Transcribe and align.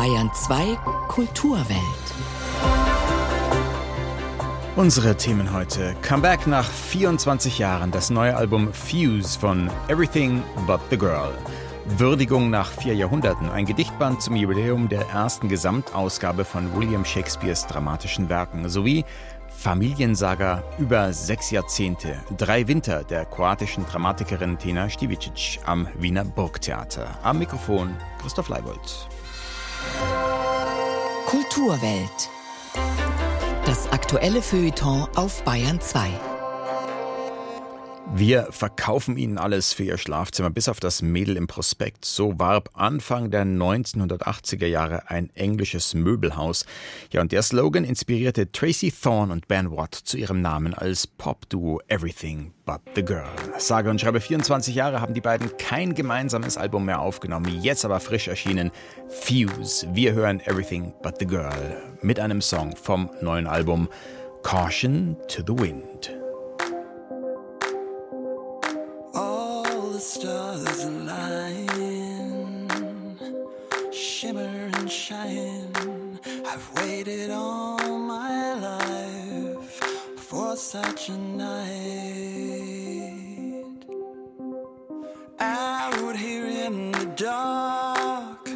Bayern 0.00 0.30
2 0.32 0.78
Kulturwelt. 1.08 1.78
Unsere 4.74 5.14
Themen 5.14 5.52
heute. 5.52 5.94
Comeback 6.00 6.46
nach 6.46 6.64
24 6.64 7.58
Jahren. 7.58 7.90
Das 7.90 8.08
neue 8.08 8.34
Album 8.34 8.72
Fuse 8.72 9.38
von 9.38 9.68
Everything 9.88 10.42
But 10.66 10.80
the 10.88 10.96
Girl. 10.96 11.34
Würdigung 11.98 12.48
nach 12.48 12.70
vier 12.72 12.94
Jahrhunderten. 12.94 13.50
Ein 13.50 13.66
Gedichtband 13.66 14.22
zum 14.22 14.36
Jubiläum 14.36 14.88
der 14.88 15.06
ersten 15.10 15.50
Gesamtausgabe 15.50 16.46
von 16.46 16.74
William 16.74 17.04
Shakespeares 17.04 17.66
dramatischen 17.66 18.30
Werken. 18.30 18.70
Sowie 18.70 19.04
Familiensaga 19.50 20.64
über 20.78 21.12
sechs 21.12 21.50
Jahrzehnte. 21.50 22.16
Drei 22.38 22.66
Winter 22.66 23.04
der 23.04 23.26
kroatischen 23.26 23.84
Dramatikerin 23.84 24.56
Tina 24.56 24.88
Stivicic 24.88 25.60
am 25.66 25.86
Wiener 25.98 26.24
Burgtheater. 26.24 27.18
Am 27.22 27.38
Mikrofon 27.38 27.94
Christoph 28.22 28.48
Leibold. 28.48 29.10
Kulturwelt. 31.26 32.30
Das 33.66 33.90
aktuelle 33.92 34.42
Feuilleton 34.42 35.06
auf 35.14 35.42
Bayern 35.44 35.80
2. 35.80 36.39
Wir 38.12 38.48
verkaufen 38.50 39.16
Ihnen 39.16 39.38
alles 39.38 39.72
für 39.72 39.84
Ihr 39.84 39.96
Schlafzimmer, 39.96 40.50
bis 40.50 40.68
auf 40.68 40.80
das 40.80 41.00
Mädel 41.00 41.36
im 41.36 41.46
Prospekt. 41.46 42.04
So 42.04 42.38
warb 42.40 42.70
Anfang 42.74 43.30
der 43.30 43.44
1980er 43.44 44.66
Jahre 44.66 45.08
ein 45.08 45.30
englisches 45.36 45.94
Möbelhaus. 45.94 46.66
Ja, 47.12 47.20
und 47.20 47.30
der 47.30 47.42
Slogan 47.42 47.84
inspirierte 47.84 48.50
Tracy 48.50 48.90
Thorne 48.92 49.32
und 49.32 49.46
Ben 49.46 49.70
Watt 49.70 49.94
zu 49.94 50.16
ihrem 50.16 50.40
Namen 50.40 50.74
als 50.74 51.06
Pop-Duo 51.06 51.80
Everything 51.86 52.52
But 52.66 52.80
the 52.96 53.04
Girl. 53.04 53.28
Sage 53.58 53.88
und 53.88 54.00
schreibe 54.00 54.20
24 54.20 54.74
Jahre 54.74 55.00
haben 55.00 55.14
die 55.14 55.20
beiden 55.20 55.56
kein 55.56 55.94
gemeinsames 55.94 56.56
Album 56.56 56.86
mehr 56.86 57.00
aufgenommen, 57.00 57.62
jetzt 57.62 57.84
aber 57.84 58.00
frisch 58.00 58.26
erschienen. 58.26 58.72
Fuse. 59.08 59.86
Wir 59.92 60.14
hören 60.14 60.40
Everything 60.40 60.92
But 61.02 61.14
the 61.20 61.26
Girl 61.26 61.76
mit 62.02 62.18
einem 62.18 62.40
Song 62.40 62.74
vom 62.74 63.08
neuen 63.22 63.46
Album 63.46 63.88
Caution 64.42 65.16
to 65.28 65.42
the 65.46 65.62
Wind. 65.62 66.19
Such 80.70 81.08
a 81.08 81.18
night. 81.18 81.64
Out 85.40 86.16
here 86.16 86.46
in 86.46 86.92
the 86.92 87.06
dark, 87.16 88.48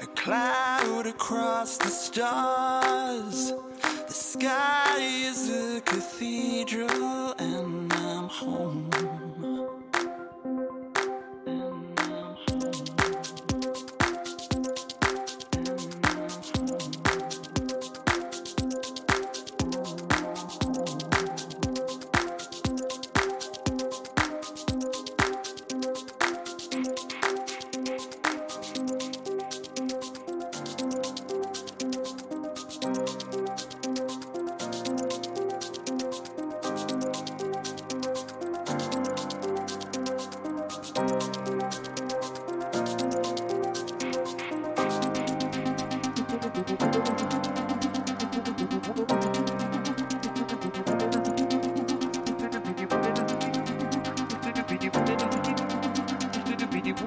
a 0.00 0.06
cloud 0.14 1.08
across 1.08 1.76
the 1.76 1.88
stars. 1.88 3.52
The 3.82 4.14
sky 4.14 4.98
is 5.00 5.50
a 5.50 5.80
cathedral, 5.80 7.34
and 7.40 7.92
I'm 7.94 8.28
home. 8.28 9.39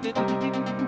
Thank 0.03 0.77
you. 0.81 0.82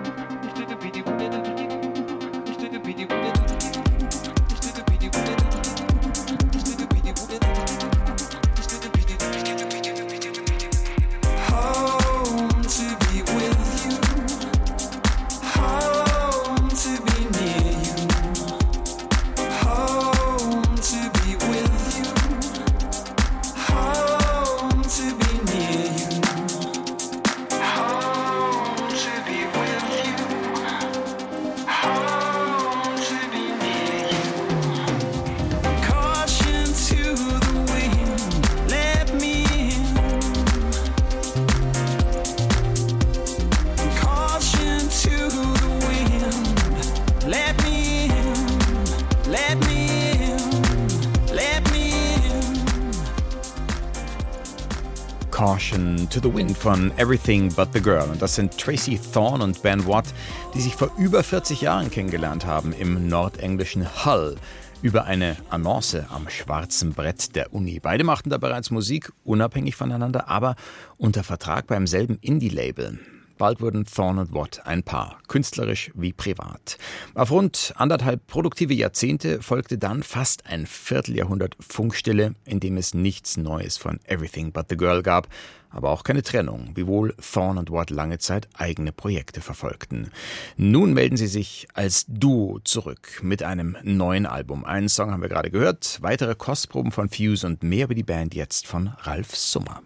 To 56.16 56.30
the 56.30 56.34
Wind 56.34 56.56
von 56.56 56.90
Everything 56.96 57.52
But 57.52 57.74
the 57.74 57.80
Girl. 57.80 58.08
Und 58.08 58.22
das 58.22 58.36
sind 58.36 58.56
Tracy 58.56 58.98
Thorne 59.12 59.44
und 59.44 59.60
Ben 59.62 59.86
Watt, 59.86 60.06
die 60.54 60.60
sich 60.62 60.74
vor 60.74 60.90
über 60.96 61.22
40 61.22 61.60
Jahren 61.60 61.90
kennengelernt 61.90 62.46
haben 62.46 62.72
im 62.72 63.06
nordenglischen 63.06 63.86
Hull 64.06 64.36
über 64.80 65.04
eine 65.04 65.36
Annonce 65.50 66.06
am 66.08 66.30
schwarzen 66.30 66.94
Brett 66.94 67.36
der 67.36 67.52
Uni. 67.52 67.80
Beide 67.80 68.04
machten 68.04 68.30
da 68.30 68.38
bereits 68.38 68.70
Musik, 68.70 69.12
unabhängig 69.24 69.76
voneinander, 69.76 70.28
aber 70.28 70.56
unter 70.96 71.22
Vertrag 71.22 71.66
beim 71.66 71.86
selben 71.86 72.16
Indie-Label. 72.22 72.98
Bald 73.38 73.60
wurden 73.60 73.84
Thorne 73.84 74.22
und 74.22 74.32
Watt 74.32 74.62
ein 74.64 74.82
Paar, 74.82 75.18
künstlerisch 75.28 75.90
wie 75.94 76.12
privat. 76.12 76.78
Auf 77.14 77.30
rund 77.30 77.74
anderthalb 77.76 78.26
produktive 78.26 78.72
Jahrzehnte 78.72 79.42
folgte 79.42 79.76
dann 79.76 80.02
fast 80.02 80.46
ein 80.46 80.66
Vierteljahrhundert 80.66 81.56
Funkstille, 81.60 82.34
in 82.44 82.60
dem 82.60 82.76
es 82.76 82.94
nichts 82.94 83.36
Neues 83.36 83.76
von 83.76 84.00
Everything 84.04 84.52
But 84.52 84.66
the 84.70 84.76
Girl 84.76 85.02
gab, 85.02 85.28
aber 85.68 85.90
auch 85.90 86.02
keine 86.02 86.22
Trennung, 86.22 86.70
wiewohl 86.74 87.14
Thorne 87.20 87.60
und 87.60 87.70
Watt 87.70 87.90
lange 87.90 88.18
Zeit 88.18 88.48
eigene 88.54 88.92
Projekte 88.92 89.42
verfolgten. 89.42 90.10
Nun 90.56 90.94
melden 90.94 91.18
sie 91.18 91.26
sich 91.26 91.68
als 91.74 92.06
Duo 92.08 92.60
zurück 92.64 93.20
mit 93.22 93.42
einem 93.42 93.76
neuen 93.82 94.24
Album. 94.24 94.64
Einen 94.64 94.88
Song 94.88 95.10
haben 95.10 95.22
wir 95.22 95.28
gerade 95.28 95.50
gehört, 95.50 95.98
weitere 96.00 96.34
Kostproben 96.34 96.92
von 96.92 97.10
Fuse 97.10 97.46
und 97.46 97.62
mehr 97.62 97.84
über 97.84 97.94
die 97.94 98.02
Band 98.02 98.34
jetzt 98.34 98.66
von 98.66 98.92
Ralf 99.02 99.36
Summer. 99.36 99.82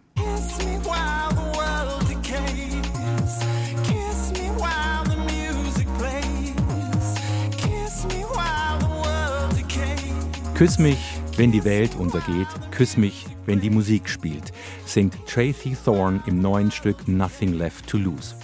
Küss 10.61 10.79
mich, 10.79 10.99
wenn 11.39 11.53
die 11.53 11.65
Welt 11.65 11.97
untergeht, 11.97 12.47
küss 12.71 12.99
mich, 12.99 13.25
wenn 13.47 13.63
die 13.63 13.71
Musik 13.71 14.11
spielt, 14.11 14.53
singt 14.85 15.17
Tracy 15.27 15.75
Thorne 15.75 16.23
im 16.27 16.43
neuen 16.43 16.71
Stück 16.71 17.09
Nothing 17.09 17.55
Left 17.55 17.87
to 17.87 17.97
Lose. 17.97 18.35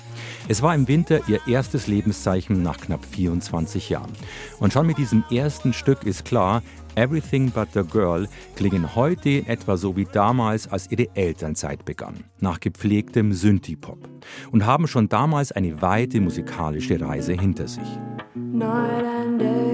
Es 0.49 0.63
war 0.63 0.75
im 0.75 0.89
Winter 0.89 1.21
ihr 1.29 1.47
erstes 1.47 1.89
Lebenszeichen 1.89 2.63
nach 2.63 2.79
knapp 2.79 3.05
24 3.05 3.91
Jahren. 3.91 4.13
Und 4.61 4.73
schon 4.73 4.87
mit 4.87 4.97
diesem 4.97 5.25
ersten 5.31 5.75
Stück 5.75 6.05
ist 6.05 6.25
klar, 6.25 6.63
Everything 6.95 7.51
But 7.51 7.69
the 7.75 7.83
Girl 7.83 8.27
klingen 8.55 8.95
heute 8.95 9.47
etwa 9.47 9.77
so 9.77 9.95
wie 9.95 10.07
damals, 10.11 10.69
als 10.69 10.91
ihre 10.91 11.15
Elternzeit 11.15 11.85
begann, 11.85 12.25
nach 12.41 12.61
gepflegtem 12.61 13.35
Synthie-Pop 13.35 14.09
und 14.53 14.65
haben 14.65 14.87
schon 14.87 15.11
damals 15.11 15.53
eine 15.53 15.83
weite 15.83 16.23
musikalische 16.23 16.99
Reise 16.99 17.35
hinter 17.35 17.69
sich. 17.69 17.99
Night 18.35 19.05
and 19.05 19.39
day. 19.39 19.66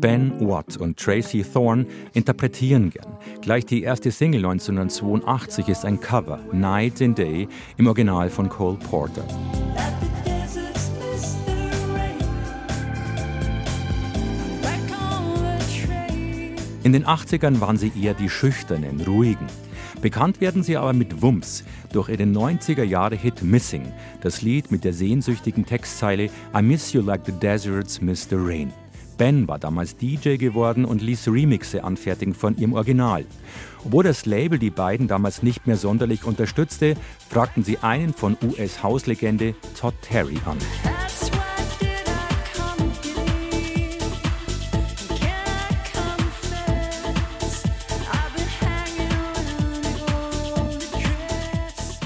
Ben 0.00 0.32
Watt 0.40 0.78
und 0.78 0.96
Tracy 0.96 1.44
Thorn 1.44 1.86
interpretieren 2.14 2.90
gern. 2.90 3.18
Gleich 3.42 3.66
die 3.66 3.82
erste 3.82 4.10
Single 4.10 4.46
1982 4.46 5.68
ist 5.68 5.84
ein 5.84 6.00
Cover, 6.00 6.40
Night 6.52 7.02
and 7.02 7.18
Day, 7.18 7.46
im 7.76 7.86
Original 7.86 8.30
von 8.30 8.48
Cole 8.48 8.78
Porter. 8.78 9.24
In 16.82 16.94
den 16.94 17.04
80ern 17.04 17.60
waren 17.60 17.76
sie 17.76 17.92
eher 18.00 18.14
die 18.14 18.30
schüchternen, 18.30 19.02
ruhigen. 19.02 19.46
Bekannt 20.00 20.40
werden 20.40 20.62
sie 20.62 20.78
aber 20.78 20.94
mit 20.94 21.20
Wumms 21.20 21.62
durch 21.92 22.08
ihren 22.08 22.34
90er-Jahre-Hit 22.34 23.42
Missing, 23.42 23.92
das 24.22 24.40
Lied 24.40 24.72
mit 24.72 24.84
der 24.84 24.94
sehnsüchtigen 24.94 25.66
Textzeile 25.66 26.30
I 26.56 26.62
miss 26.62 26.94
you 26.94 27.02
like 27.02 27.26
the 27.26 27.32
deserts 27.32 28.00
miss 28.00 28.26
the 28.26 28.36
rain. 28.36 28.72
Ben 29.20 29.46
war 29.48 29.58
damals 29.58 29.98
DJ 29.98 30.36
geworden 30.36 30.86
und 30.86 31.02
ließ 31.02 31.28
Remixe 31.28 31.84
anfertigen 31.84 32.32
von 32.32 32.56
ihrem 32.56 32.72
Original. 32.72 33.26
Obwohl 33.84 34.02
das 34.02 34.24
Label 34.24 34.58
die 34.58 34.70
beiden 34.70 35.08
damals 35.08 35.42
nicht 35.42 35.66
mehr 35.66 35.76
sonderlich 35.76 36.24
unterstützte, 36.24 36.94
fragten 37.28 37.62
sie 37.62 37.76
einen 37.80 38.14
von 38.14 38.38
US-Hauslegende 38.42 39.54
Todd 39.78 39.92
Terry 40.00 40.38
an. 40.46 40.56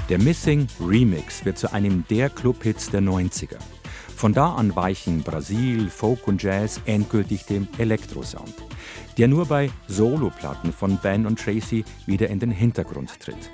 Der 0.09 0.19
Missing 0.19 0.67
Remix 0.81 1.45
wird 1.45 1.59
zu 1.59 1.73
einem 1.73 2.05
der 2.11 2.29
Clubhits 2.29 2.91
der 2.91 3.03
90er. 3.03 3.59
Von 4.25 4.33
da 4.33 4.55
an 4.55 4.75
weichen 4.75 5.23
Brasil, 5.23 5.91
Folk 5.91 6.27
und 6.27 6.43
Jazz 6.43 6.81
endgültig 6.87 7.45
dem 7.45 7.69
Elektrosound, 7.77 8.55
der 9.19 9.29
nur 9.29 9.45
bei 9.45 9.71
Soloplatten 9.87 10.73
von 10.73 10.97
Ben 10.97 11.27
und 11.27 11.39
Tracy 11.39 11.85
wieder 12.07 12.31
in 12.31 12.39
den 12.39 12.51
Hintergrund 12.51 13.21
tritt. 13.21 13.51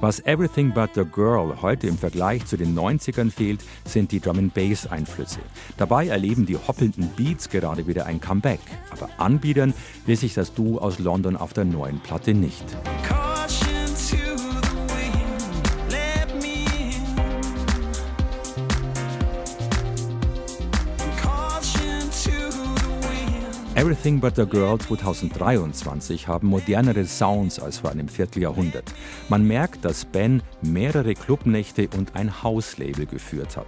Was 0.00 0.20
Everything 0.20 0.72
But 0.72 0.92
the 0.94 1.04
Girl 1.04 1.60
heute 1.60 1.88
im 1.88 1.98
Vergleich 1.98 2.46
zu 2.46 2.56
den 2.56 2.74
90ern 2.74 3.30
fehlt, 3.30 3.62
sind 3.84 4.10
die 4.10 4.20
Drum 4.20 4.48
Bass 4.48 4.86
Einflüsse. 4.86 5.40
Dabei 5.76 6.06
erleben 6.06 6.46
die 6.46 6.56
hoppelnden 6.56 7.10
Beats 7.14 7.50
gerade 7.50 7.86
wieder 7.86 8.06
ein 8.06 8.18
Comeback, 8.18 8.60
aber 8.88 9.10
anbiedern 9.18 9.74
will 10.06 10.16
sich 10.16 10.32
das 10.32 10.54
Duo 10.54 10.78
aus 10.78 10.98
London 10.98 11.36
auf 11.36 11.52
der 11.52 11.66
neuen 11.66 12.00
Platte 12.00 12.32
nicht. 12.32 12.64
Everything 23.76 24.20
But 24.20 24.36
the 24.36 24.46
Girl 24.46 24.78
2023 24.78 26.26
haben 26.26 26.48
modernere 26.48 27.04
Sounds 27.04 27.60
als 27.60 27.76
vor 27.76 27.90
einem 27.90 28.08
Vierteljahrhundert. 28.08 28.94
Man 29.28 29.46
merkt, 29.46 29.84
dass 29.84 30.06
Ben 30.06 30.42
mehrere 30.62 31.12
Clubnächte 31.12 31.86
und 31.94 32.16
ein 32.16 32.42
Hauslabel 32.42 33.04
geführt 33.04 33.58
hat. 33.58 33.66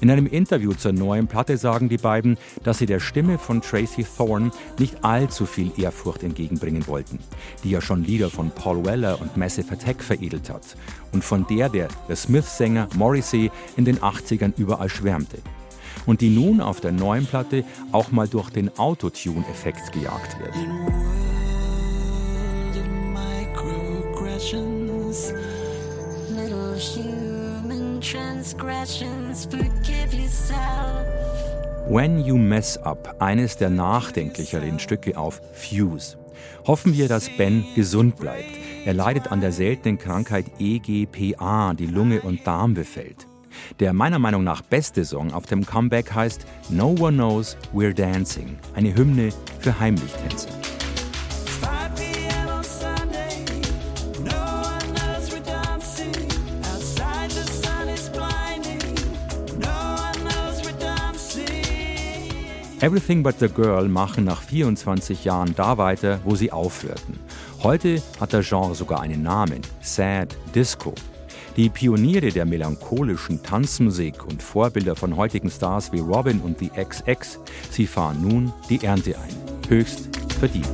In 0.00 0.08
einem 0.08 0.28
Interview 0.28 0.72
zur 0.72 0.92
neuen 0.92 1.26
Platte 1.26 1.56
sagen 1.56 1.88
die 1.88 1.96
beiden, 1.96 2.38
dass 2.62 2.78
sie 2.78 2.86
der 2.86 3.00
Stimme 3.00 3.38
von 3.38 3.60
Tracy 3.60 4.04
Thorne 4.04 4.52
nicht 4.78 5.04
allzu 5.04 5.46
viel 5.46 5.72
Ehrfurcht 5.76 6.22
entgegenbringen 6.22 6.86
wollten, 6.86 7.18
die 7.64 7.70
ja 7.70 7.80
schon 7.80 8.04
Lieder 8.04 8.30
von 8.30 8.52
Paul 8.52 8.84
Weller 8.84 9.20
und 9.20 9.36
Massive 9.36 9.72
Attack 9.72 10.00
veredelt 10.00 10.48
hat 10.48 10.76
und 11.10 11.24
von 11.24 11.44
der 11.48 11.68
der 11.68 11.88
The 12.06 12.14
Smith-Sänger 12.14 12.88
Morrissey 12.94 13.50
in 13.76 13.84
den 13.84 13.98
80ern 13.98 14.52
überall 14.56 14.88
schwärmte 14.88 15.38
und 16.06 16.20
die 16.20 16.30
nun 16.30 16.60
auf 16.60 16.80
der 16.80 16.92
neuen 16.92 17.26
Platte 17.26 17.64
auch 17.92 18.10
mal 18.10 18.28
durch 18.28 18.50
den 18.50 18.76
Autotune-Effekt 18.78 19.92
gejagt 19.92 20.38
wird. 20.38 20.54
When 31.88 32.24
You 32.24 32.36
Mess 32.36 32.78
Up, 32.78 33.16
eines 33.18 33.56
der 33.56 33.70
nachdenklicheren 33.70 34.78
Stücke 34.78 35.18
auf 35.18 35.40
Fuse. 35.52 36.16
Hoffen 36.66 36.94
wir, 36.94 37.08
dass 37.08 37.28
Ben 37.36 37.64
gesund 37.74 38.16
bleibt. 38.16 38.50
Er 38.84 38.94
leidet 38.94 39.32
an 39.32 39.40
der 39.40 39.52
seltenen 39.52 39.98
Krankheit 39.98 40.46
EGPA, 40.58 41.74
die 41.74 41.86
Lunge 41.86 42.22
und 42.22 42.46
Darm 42.46 42.74
befällt. 42.74 43.29
Der 43.78 43.92
meiner 43.92 44.18
Meinung 44.18 44.44
nach 44.44 44.62
beste 44.62 45.04
Song 45.04 45.32
auf 45.32 45.46
dem 45.46 45.64
Comeback 45.64 46.12
heißt 46.12 46.46
No 46.68 46.94
One 46.98 47.16
Knows 47.16 47.56
We're 47.74 47.94
Dancing, 47.94 48.58
eine 48.74 48.94
Hymne 48.94 49.30
für 49.60 49.78
Heimlichtänzer. 49.78 50.48
Everything 62.82 63.22
But 63.22 63.38
the 63.38 63.48
Girl 63.48 63.88
machen 63.88 64.24
nach 64.24 64.40
24 64.40 65.26
Jahren 65.26 65.54
da 65.54 65.76
weiter, 65.76 66.18
wo 66.24 66.34
sie 66.34 66.50
aufhörten. 66.50 67.20
Heute 67.62 68.02
hat 68.18 68.32
der 68.32 68.42
Genre 68.42 68.74
sogar 68.74 69.02
einen 69.02 69.22
Namen, 69.22 69.60
Sad 69.82 70.34
Disco. 70.54 70.94
Die 71.56 71.68
Pioniere 71.68 72.30
der 72.30 72.46
melancholischen 72.46 73.42
Tanzmusik 73.42 74.24
und 74.24 74.42
Vorbilder 74.42 74.94
von 74.94 75.16
heutigen 75.16 75.50
Stars 75.50 75.92
wie 75.92 75.98
Robin 75.98 76.40
und 76.40 76.58
The 76.58 76.70
XX, 76.70 77.40
sie 77.70 77.86
fahren 77.86 78.22
nun 78.22 78.52
die 78.68 78.84
Ernte 78.84 79.16
ein. 79.18 79.34
Höchst 79.68 80.08
verdient. 80.38 80.68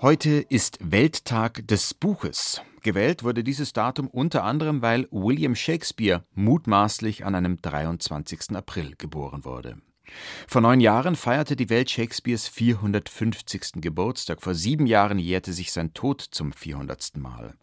Heute 0.00 0.44
ist 0.48 0.78
Welttag 0.80 1.68
des 1.68 1.94
Buches. 1.94 2.60
Gewählt 2.82 3.22
wurde 3.22 3.44
dieses 3.44 3.72
Datum 3.72 4.08
unter 4.08 4.44
anderem, 4.44 4.82
weil 4.82 5.06
William 5.10 5.54
Shakespeare 5.54 6.24
mutmaßlich 6.34 7.24
an 7.24 7.34
einem 7.34 7.60
23. 7.60 8.56
April 8.56 8.94
geboren 8.98 9.44
wurde. 9.44 9.76
Vor 10.46 10.60
neun 10.60 10.80
Jahren 10.80 11.16
feierte 11.16 11.56
die 11.56 11.70
Welt 11.70 11.90
Shakespeares 11.90 12.48
450. 12.48 13.80
Geburtstag. 13.80 14.42
Vor 14.42 14.54
sieben 14.54 14.86
Jahren 14.86 15.18
jährte 15.18 15.52
sich 15.52 15.72
sein 15.72 15.94
Tod 15.94 16.20
zum 16.20 16.52
400. 16.52 17.16
Mal. 17.16 17.54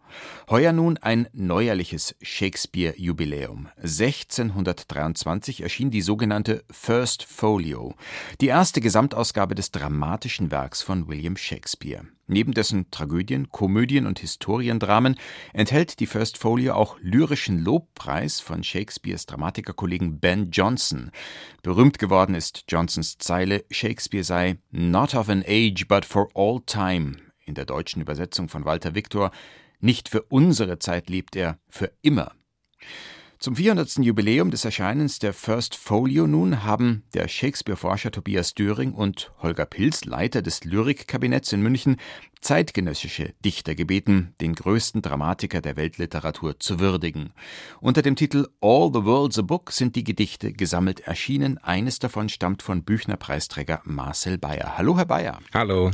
Heuer 0.48 0.72
nun 0.72 0.96
ein 0.98 1.28
neuerliches 1.32 2.16
Shakespeare-Jubiläum. 2.22 3.68
1623 3.76 5.62
erschien 5.62 5.90
die 5.90 6.02
sogenannte 6.02 6.64
First 6.70 7.22
Folio, 7.22 7.94
die 8.40 8.48
erste 8.48 8.80
Gesamtausgabe 8.80 9.54
des 9.54 9.70
dramatischen 9.70 10.50
Werks 10.50 10.82
von 10.82 11.08
William 11.08 11.36
Shakespeare. 11.36 12.04
Neben 12.32 12.54
dessen 12.54 12.88
Tragödien, 12.92 13.50
Komödien 13.50 14.06
und 14.06 14.20
Historiendramen 14.20 15.16
enthält 15.52 15.98
die 15.98 16.06
First 16.06 16.38
Folio 16.38 16.74
auch 16.74 16.96
lyrischen 17.00 17.58
Lobpreis 17.58 18.38
von 18.38 18.62
Shakespeares 18.62 19.26
Dramatikerkollegen 19.26 20.20
Ben 20.20 20.52
Jonson. 20.52 21.10
Berühmt 21.64 21.98
geworden 21.98 22.36
ist 22.36 22.66
Johnsons 22.68 23.18
Zeile, 23.18 23.64
Shakespeare 23.72 24.22
sei 24.22 24.58
not 24.70 25.16
of 25.16 25.28
an 25.28 25.42
age 25.44 25.88
but 25.88 26.04
for 26.04 26.28
all 26.34 26.60
time. 26.66 27.16
In 27.46 27.56
der 27.56 27.64
deutschen 27.64 28.00
Übersetzung 28.00 28.48
von 28.48 28.64
Walter 28.64 28.94
Victor 28.94 29.32
nicht 29.80 30.08
für 30.08 30.22
unsere 30.22 30.78
Zeit 30.78 31.10
lebt 31.10 31.34
er, 31.34 31.58
für 31.68 31.90
immer. 32.00 32.30
Zum 33.42 33.56
400. 33.56 34.00
Jubiläum 34.00 34.50
des 34.50 34.66
Erscheinens 34.66 35.18
der 35.18 35.32
First 35.32 35.74
Folio 35.74 36.26
nun 36.26 36.62
haben 36.62 37.04
der 37.14 37.26
Shakespeare-Forscher 37.26 38.10
Tobias 38.10 38.52
Döring 38.52 38.92
und 38.92 39.32
Holger 39.40 39.64
Pilz, 39.64 40.04
Leiter 40.04 40.42
des 40.42 40.64
Lyrikkabinetts 40.64 41.54
in 41.54 41.62
München, 41.62 41.96
zeitgenössische 42.42 43.32
Dichter 43.42 43.74
gebeten, 43.74 44.34
den 44.42 44.54
größten 44.54 45.00
Dramatiker 45.00 45.62
der 45.62 45.78
Weltliteratur 45.78 46.60
zu 46.60 46.80
würdigen. 46.80 47.32
Unter 47.80 48.02
dem 48.02 48.14
Titel 48.14 48.46
All 48.60 48.90
the 48.92 49.06
World's 49.06 49.38
a 49.38 49.42
Book 49.42 49.72
sind 49.72 49.96
die 49.96 50.04
Gedichte 50.04 50.52
gesammelt 50.52 51.00
erschienen. 51.00 51.56
Eines 51.56 51.98
davon 51.98 52.28
stammt 52.28 52.62
von 52.62 52.84
Büchner-Preisträger 52.84 53.80
Marcel 53.84 54.36
Bayer. 54.36 54.76
Hallo, 54.76 54.98
Herr 54.98 55.06
Bayer. 55.06 55.38
Hallo. 55.54 55.92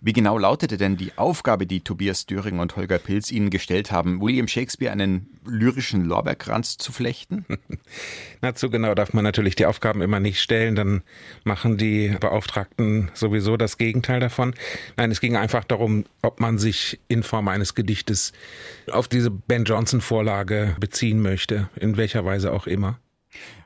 Wie 0.00 0.12
genau 0.12 0.38
lautete 0.38 0.76
denn 0.76 0.96
die 0.96 1.16
Aufgabe, 1.16 1.66
die 1.66 1.80
Tobias 1.80 2.26
Döring 2.26 2.58
und 2.58 2.76
Holger 2.76 2.98
Pilz 2.98 3.30
Ihnen 3.30 3.50
gestellt 3.50 3.92
haben, 3.92 4.20
William 4.20 4.48
Shakespeare 4.48 4.92
einen 4.92 5.28
lyrischen 5.44 6.04
Lorbeerkranz 6.04 6.76
zu 6.76 6.92
flechten? 6.92 7.44
Na, 8.40 8.54
zu 8.54 8.70
genau 8.70 8.94
darf 8.94 9.12
man 9.12 9.24
natürlich 9.24 9.54
die 9.54 9.66
Aufgaben 9.66 10.02
immer 10.02 10.20
nicht 10.20 10.40
stellen, 10.40 10.74
dann 10.74 11.02
machen 11.44 11.76
die 11.76 12.16
Beauftragten 12.20 13.10
sowieso 13.14 13.56
das 13.56 13.78
Gegenteil 13.78 14.20
davon. 14.20 14.54
Nein, 14.96 15.10
es 15.10 15.20
ging 15.20 15.36
einfach 15.36 15.64
darum, 15.64 16.04
ob 16.22 16.40
man 16.40 16.58
sich 16.58 17.00
in 17.08 17.22
Form 17.22 17.48
eines 17.48 17.74
Gedichtes 17.74 18.32
auf 18.90 19.08
diese 19.08 19.30
Ben 19.30 19.64
Jonson 19.64 20.00
Vorlage 20.00 20.76
beziehen 20.80 21.20
möchte, 21.20 21.68
in 21.76 21.96
welcher 21.96 22.24
Weise 22.24 22.52
auch 22.52 22.66
immer. 22.66 22.98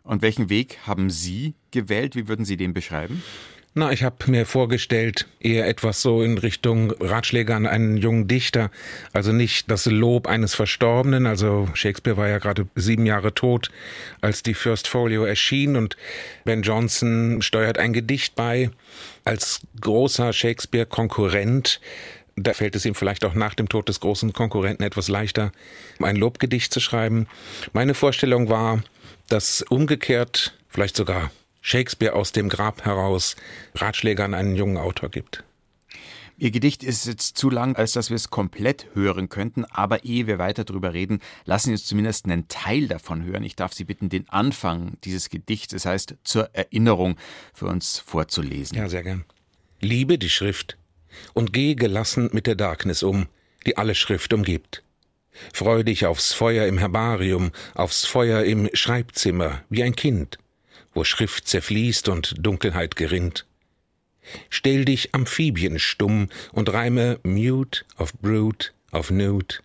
Und 0.03 0.23
welchen 0.23 0.49
Weg 0.49 0.79
haben 0.87 1.11
Sie 1.11 1.55
gewählt? 1.71 2.17
Wie 2.17 2.29
würden 2.29 2.47
Sie 2.47 2.57
den 2.57 2.73
beschreiben? 2.73 3.23
Na, 3.79 3.93
ich 3.93 4.03
habe 4.03 4.17
mir 4.27 4.45
vorgestellt, 4.45 5.29
eher 5.39 5.69
etwas 5.69 6.03
so 6.03 6.21
in 6.25 6.37
Richtung 6.37 6.91
Ratschläge 6.99 7.55
an 7.55 7.65
einen 7.65 7.97
jungen 7.97 8.27
Dichter. 8.27 8.73
Also 9.13 9.31
nicht 9.31 9.71
das 9.71 9.87
Lob 9.87 10.27
eines 10.27 10.57
Verstorbenen. 10.57 11.27
Also 11.27 11.69
Shakespeare 11.75 12.17
war 12.17 12.27
ja 12.27 12.39
gerade 12.39 12.67
sieben 12.75 13.07
Jahre 13.07 13.35
tot, 13.35 13.71
als 14.21 14.43
die 14.43 14.55
First 14.55 14.89
Folio 14.89 15.25
erschien 15.25 15.77
und 15.77 15.97
Ben 16.45 16.63
Jonson 16.63 17.41
steuert 17.41 17.79
ein 17.79 17.93
Gedicht 17.93 18.35
bei. 18.35 18.73
Als 19.25 19.61
großer 19.81 20.33
Shakespeare-Konkurrent 20.33 21.81
da 22.35 22.55
fällt 22.55 22.75
es 22.75 22.85
ihm 22.85 22.97
vielleicht 22.97 23.25
auch 23.25 23.35
nach 23.35 23.55
dem 23.55 23.69
Tod 23.69 23.89
des 23.89 24.01
großen 24.01 24.33
Konkurrenten 24.33 24.83
etwas 24.83 25.07
leichter, 25.07 25.53
ein 26.03 26.17
Lobgedicht 26.17 26.73
zu 26.73 26.81
schreiben. 26.81 27.29
Meine 27.73 27.95
Vorstellung 27.95 28.49
war, 28.49 28.83
dass 29.29 29.63
umgekehrt, 29.63 30.57
vielleicht 30.69 30.97
sogar 30.97 31.31
Shakespeare 31.69 32.15
aus 32.15 32.33
dem 32.33 32.49
Grab 32.49 32.87
heraus 32.87 33.37
Ratschläge 33.75 34.25
an 34.25 34.33
einen 34.33 34.57
jungen 34.57 34.79
Autor 34.79 35.11
gibt. 35.11 35.45
Ihr 36.39 36.51
Gedicht 36.51 36.83
ist 36.83 37.07
jetzt 37.07 37.37
zu 37.37 37.51
lang, 37.51 37.77
als 37.77 37.93
dass 37.93 38.09
wir 38.09 38.15
es 38.15 38.31
komplett 38.31 38.87
hören 38.95 39.29
könnten, 39.29 39.67
aber 39.67 40.03
ehe 40.05 40.27
wir 40.27 40.39
weiter 40.39 40.65
darüber 40.65 40.95
reden, 40.95 41.21
lassen 41.45 41.67
Sie 41.67 41.73
uns 41.73 41.85
zumindest 41.85 42.25
einen 42.25 42.49
Teil 42.49 42.89
davon 42.89 43.23
hören. 43.23 43.43
Ich 43.43 43.55
darf 43.55 43.75
Sie 43.75 43.85
bitten, 43.85 44.09
den 44.09 44.27
Anfang 44.31 44.97
dieses 45.05 45.29
Gedichts, 45.29 45.75
das 45.75 45.85
heißt 45.85 46.15
zur 46.25 46.55
Erinnerung, 46.55 47.17
für 47.53 47.67
uns 47.67 47.99
vorzulesen. 47.99 48.79
Ja, 48.79 48.89
sehr 48.89 49.03
gern. 49.03 49.25
Liebe 49.81 50.17
die 50.17 50.31
Schrift 50.31 50.79
und 51.35 51.53
geh 51.53 51.75
gelassen 51.75 52.31
mit 52.33 52.47
der 52.47 52.55
Darkness 52.55 53.03
um, 53.03 53.27
die 53.67 53.77
alle 53.77 53.95
Schrift 53.95 54.33
umgibt. 54.33 54.83
Freu 55.53 55.83
dich 55.83 56.07
aufs 56.07 56.33
Feuer 56.33 56.67
im 56.67 56.79
Herbarium, 56.79 57.51
aufs 57.75 58.07
Feuer 58.07 58.45
im 58.45 58.71
Schreibzimmer, 58.73 59.65
wie 59.69 59.83
ein 59.83 59.95
Kind, 59.95 60.39
wo 60.95 61.05
Schrift 61.05 61.47
zerfließt 61.47 62.09
und 62.09 62.35
Dunkelheit 62.39 62.97
gerinnt. 62.97 63.47
Stell 64.51 64.85
dich 64.85 65.15
amphibienstumm 65.15 66.29
und 66.53 66.73
reime 66.73 67.19
Mute 67.23 67.85
auf 67.97 68.13
Brute 68.15 68.71
auf 68.91 69.11
Nude. 69.11 69.57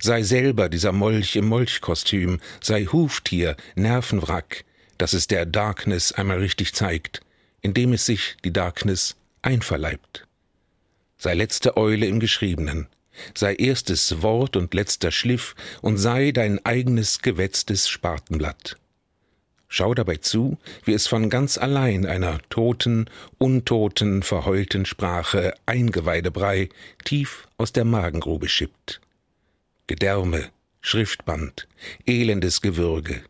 Sei 0.00 0.22
selber 0.22 0.68
dieser 0.68 0.92
Molch 0.92 1.34
im 1.34 1.46
Molchkostüm, 1.46 2.40
sei 2.60 2.84
Huftier, 2.84 3.56
Nervenwrack, 3.74 4.64
das 4.98 5.12
es 5.12 5.26
der 5.26 5.44
Darkness 5.44 6.12
einmal 6.12 6.38
richtig 6.38 6.72
zeigt, 6.74 7.20
indem 7.62 7.92
es 7.92 8.06
sich 8.06 8.36
die 8.44 8.52
Darkness 8.52 9.16
einverleibt 9.42 10.26
sei 11.22 11.34
letzte 11.34 11.76
Eule 11.76 12.06
im 12.06 12.18
Geschriebenen, 12.18 12.88
sei 13.32 13.54
erstes 13.54 14.22
Wort 14.22 14.56
und 14.56 14.74
letzter 14.74 15.12
Schliff 15.12 15.54
und 15.80 15.96
sei 15.96 16.32
dein 16.32 16.64
eigenes 16.66 17.20
gewetztes 17.20 17.88
Spatenblatt. 17.88 18.76
Schau 19.74 19.94
dabei 19.94 20.16
zu, 20.16 20.58
wie 20.84 20.92
es 20.92 21.06
von 21.06 21.30
ganz 21.30 21.56
allein 21.56 22.04
einer 22.04 22.42
toten, 22.50 23.08
untoten, 23.38 24.22
verheulten 24.22 24.84
Sprache 24.84 25.54
Eingeweidebrei 25.64 26.68
tief 27.06 27.48
aus 27.56 27.72
der 27.72 27.86
Magengrube 27.86 28.50
schippt. 28.50 29.00
Gedärme, 29.86 30.50
Schriftband, 30.82 31.68
elendes 32.04 32.60
Gewürge. 32.60 33.22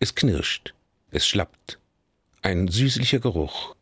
Es 0.00 0.14
knirscht, 0.14 0.74
es 1.10 1.26
schlappt, 1.26 1.78
ein 2.42 2.68
süßlicher 2.68 3.20
Geruch. 3.20 3.74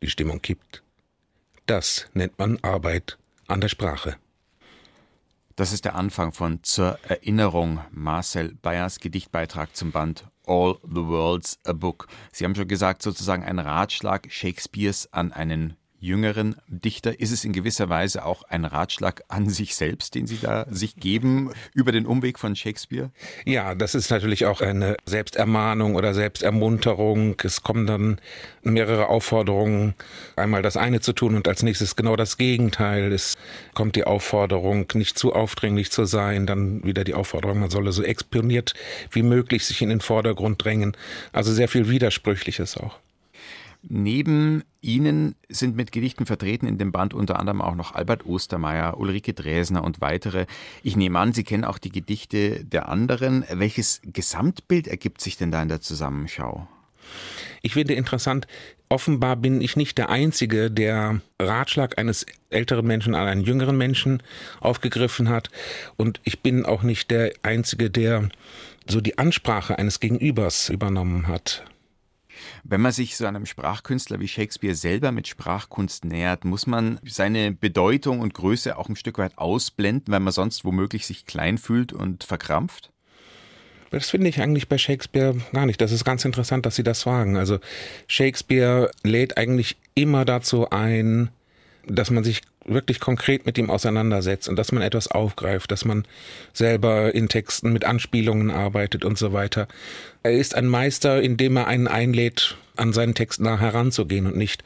Die 0.00 0.08
Stimmung 0.08 0.40
kippt. 0.40 0.82
Das 1.66 2.08
nennt 2.14 2.38
man 2.38 2.58
Arbeit 2.62 3.18
an 3.48 3.60
der 3.60 3.68
Sprache. 3.68 4.16
Das 5.56 5.72
ist 5.72 5.86
der 5.86 5.94
Anfang 5.94 6.32
von 6.32 6.62
Zur 6.64 6.98
Erinnerung 7.08 7.80
Marcel 7.90 8.54
Bayers 8.60 9.00
Gedichtbeitrag 9.00 9.74
zum 9.74 9.90
Band 9.90 10.26
All 10.46 10.76
the 10.82 11.06
World's 11.06 11.58
a 11.64 11.72
Book. 11.72 12.08
Sie 12.30 12.44
haben 12.44 12.54
schon 12.54 12.68
gesagt, 12.68 13.00
sozusagen 13.00 13.42
ein 13.42 13.58
Ratschlag 13.58 14.30
Shakespeares 14.30 15.10
an 15.14 15.32
einen 15.32 15.78
jüngeren 16.00 16.56
Dichter. 16.68 17.20
Ist 17.20 17.32
es 17.32 17.44
in 17.44 17.52
gewisser 17.52 17.88
Weise 17.88 18.24
auch 18.24 18.42
ein 18.44 18.64
Ratschlag 18.64 19.22
an 19.28 19.48
sich 19.48 19.74
selbst, 19.74 20.14
den 20.14 20.26
Sie 20.26 20.38
da 20.40 20.66
sich 20.70 20.96
geben 20.96 21.50
über 21.74 21.92
den 21.92 22.06
Umweg 22.06 22.38
von 22.38 22.56
Shakespeare? 22.56 23.10
Ja, 23.44 23.74
das 23.74 23.94
ist 23.94 24.10
natürlich 24.10 24.46
auch 24.46 24.60
eine 24.60 24.96
Selbstermahnung 25.06 25.94
oder 25.94 26.14
Selbstermunterung. 26.14 27.36
Es 27.42 27.62
kommen 27.62 27.86
dann 27.86 28.20
mehrere 28.62 29.08
Aufforderungen, 29.08 29.94
einmal 30.36 30.62
das 30.62 30.76
eine 30.76 31.00
zu 31.00 31.12
tun 31.12 31.34
und 31.34 31.48
als 31.48 31.62
nächstes 31.62 31.96
genau 31.96 32.16
das 32.16 32.36
Gegenteil. 32.36 33.12
Es 33.12 33.34
kommt 33.74 33.96
die 33.96 34.04
Aufforderung, 34.04 34.86
nicht 34.94 35.18
zu 35.18 35.32
aufdringlich 35.32 35.90
zu 35.90 36.04
sein, 36.04 36.46
dann 36.46 36.84
wieder 36.84 37.04
die 37.04 37.14
Aufforderung, 37.14 37.60
man 37.60 37.70
solle 37.70 37.92
so 37.92 38.02
exponiert 38.02 38.74
wie 39.10 39.22
möglich 39.22 39.64
sich 39.64 39.82
in 39.82 39.88
den 39.88 40.00
Vordergrund 40.00 40.62
drängen. 40.64 40.96
Also 41.32 41.52
sehr 41.52 41.68
viel 41.68 41.88
Widersprüchliches 41.88 42.76
auch. 42.76 42.98
Neben 43.88 44.64
Ihnen 44.80 45.36
sind 45.48 45.76
mit 45.76 45.92
Gedichten 45.92 46.26
vertreten 46.26 46.66
in 46.66 46.76
dem 46.76 46.90
Band 46.90 47.14
unter 47.14 47.38
anderem 47.38 47.60
auch 47.60 47.76
noch 47.76 47.94
Albert 47.94 48.26
Ostermeier, 48.26 48.98
Ulrike 48.98 49.32
Dresner 49.32 49.84
und 49.84 50.00
weitere. 50.00 50.46
Ich 50.82 50.96
nehme 50.96 51.18
an, 51.20 51.32
Sie 51.32 51.44
kennen 51.44 51.64
auch 51.64 51.78
die 51.78 51.92
Gedichte 51.92 52.64
der 52.64 52.88
anderen. 52.88 53.44
Welches 53.48 54.00
Gesamtbild 54.02 54.88
ergibt 54.88 55.20
sich 55.20 55.36
denn 55.36 55.52
da 55.52 55.62
in 55.62 55.68
der 55.68 55.80
Zusammenschau? 55.80 56.66
Ich 57.62 57.74
finde 57.74 57.94
interessant, 57.94 58.48
offenbar 58.88 59.36
bin 59.36 59.60
ich 59.60 59.76
nicht 59.76 59.98
der 59.98 60.08
Einzige, 60.08 60.68
der 60.68 61.20
Ratschlag 61.40 61.96
eines 61.96 62.26
älteren 62.50 62.86
Menschen 62.86 63.14
an 63.14 63.28
einen 63.28 63.42
jüngeren 63.42 63.78
Menschen 63.78 64.20
aufgegriffen 64.60 65.28
hat. 65.28 65.50
Und 65.96 66.20
ich 66.24 66.42
bin 66.42 66.66
auch 66.66 66.82
nicht 66.82 67.12
der 67.12 67.32
Einzige, 67.42 67.88
der 67.88 68.30
so 68.88 69.00
die 69.00 69.18
Ansprache 69.18 69.78
eines 69.78 70.00
Gegenübers 70.00 70.70
übernommen 70.70 71.28
hat. 71.28 71.64
Wenn 72.64 72.80
man 72.80 72.92
sich 72.92 73.16
so 73.16 73.26
einem 73.26 73.46
Sprachkünstler 73.46 74.20
wie 74.20 74.28
Shakespeare 74.28 74.74
selber 74.74 75.12
mit 75.12 75.28
Sprachkunst 75.28 76.04
nähert, 76.04 76.44
muss 76.44 76.66
man 76.66 76.98
seine 77.04 77.52
Bedeutung 77.52 78.20
und 78.20 78.34
Größe 78.34 78.76
auch 78.76 78.88
ein 78.88 78.96
Stück 78.96 79.18
weit 79.18 79.38
ausblenden, 79.38 80.12
weil 80.12 80.20
man 80.20 80.32
sonst 80.32 80.64
womöglich 80.64 81.06
sich 81.06 81.26
klein 81.26 81.58
fühlt 81.58 81.92
und 81.92 82.24
verkrampft? 82.24 82.90
Das 83.90 84.10
finde 84.10 84.28
ich 84.28 84.40
eigentlich 84.40 84.68
bei 84.68 84.78
Shakespeare 84.78 85.36
gar 85.52 85.66
nicht. 85.66 85.80
Das 85.80 85.92
ist 85.92 86.04
ganz 86.04 86.24
interessant, 86.24 86.66
dass 86.66 86.76
Sie 86.76 86.82
das 86.82 87.04
fragen. 87.04 87.36
Also 87.36 87.58
Shakespeare 88.08 88.90
lädt 89.02 89.38
eigentlich 89.38 89.76
immer 89.94 90.24
dazu 90.24 90.70
ein, 90.70 91.30
dass 91.86 92.10
man 92.10 92.24
sich 92.24 92.42
wirklich 92.66 93.00
konkret 93.00 93.46
mit 93.46 93.58
ihm 93.58 93.70
auseinandersetzt 93.70 94.48
und 94.48 94.56
dass 94.56 94.72
man 94.72 94.82
etwas 94.82 95.08
aufgreift, 95.08 95.70
dass 95.70 95.84
man 95.84 96.04
selber 96.52 97.14
in 97.14 97.28
Texten 97.28 97.72
mit 97.72 97.84
Anspielungen 97.84 98.50
arbeitet 98.50 99.04
und 99.04 99.18
so 99.18 99.32
weiter. 99.32 99.68
Er 100.22 100.32
ist 100.32 100.54
ein 100.54 100.66
Meister, 100.66 101.22
indem 101.22 101.56
er 101.56 101.66
einen 101.66 101.88
einlädt, 101.88 102.56
an 102.76 102.92
seinen 102.92 103.14
Text 103.14 103.40
nah 103.40 103.58
heranzugehen 103.58 104.26
und 104.26 104.36
nicht 104.36 104.62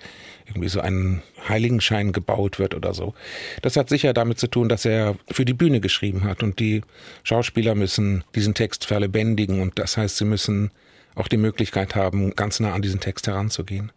irgendwie 0.47 0.69
so 0.69 0.81
einen 0.81 1.23
Heiligenschein 1.49 2.13
gebaut 2.13 2.59
wird 2.59 2.75
oder 2.75 2.93
so. 2.93 3.15
Das 3.63 3.77
hat 3.77 3.89
sicher 3.89 4.13
damit 4.13 4.39
zu 4.39 4.49
tun, 4.49 4.69
dass 4.69 4.85
er 4.85 5.17
für 5.31 5.45
die 5.45 5.55
Bühne 5.55 5.81
geschrieben 5.81 6.25
hat 6.25 6.43
und 6.43 6.59
die 6.59 6.83
Schauspieler 7.23 7.75
müssen 7.75 8.25
diesen 8.35 8.55
Text 8.55 8.85
verlebendigen 8.85 9.61
und 9.61 9.79
das 9.79 9.97
heißt, 9.97 10.17
sie 10.17 10.25
müssen 10.25 10.73
auch 11.15 11.29
die 11.29 11.37
Möglichkeit 11.37 11.95
haben, 11.95 12.35
ganz 12.35 12.61
nah 12.61 12.73
an 12.73 12.83
diesen 12.83 13.01
Text 13.01 13.27
heranzugehen. 13.27 13.93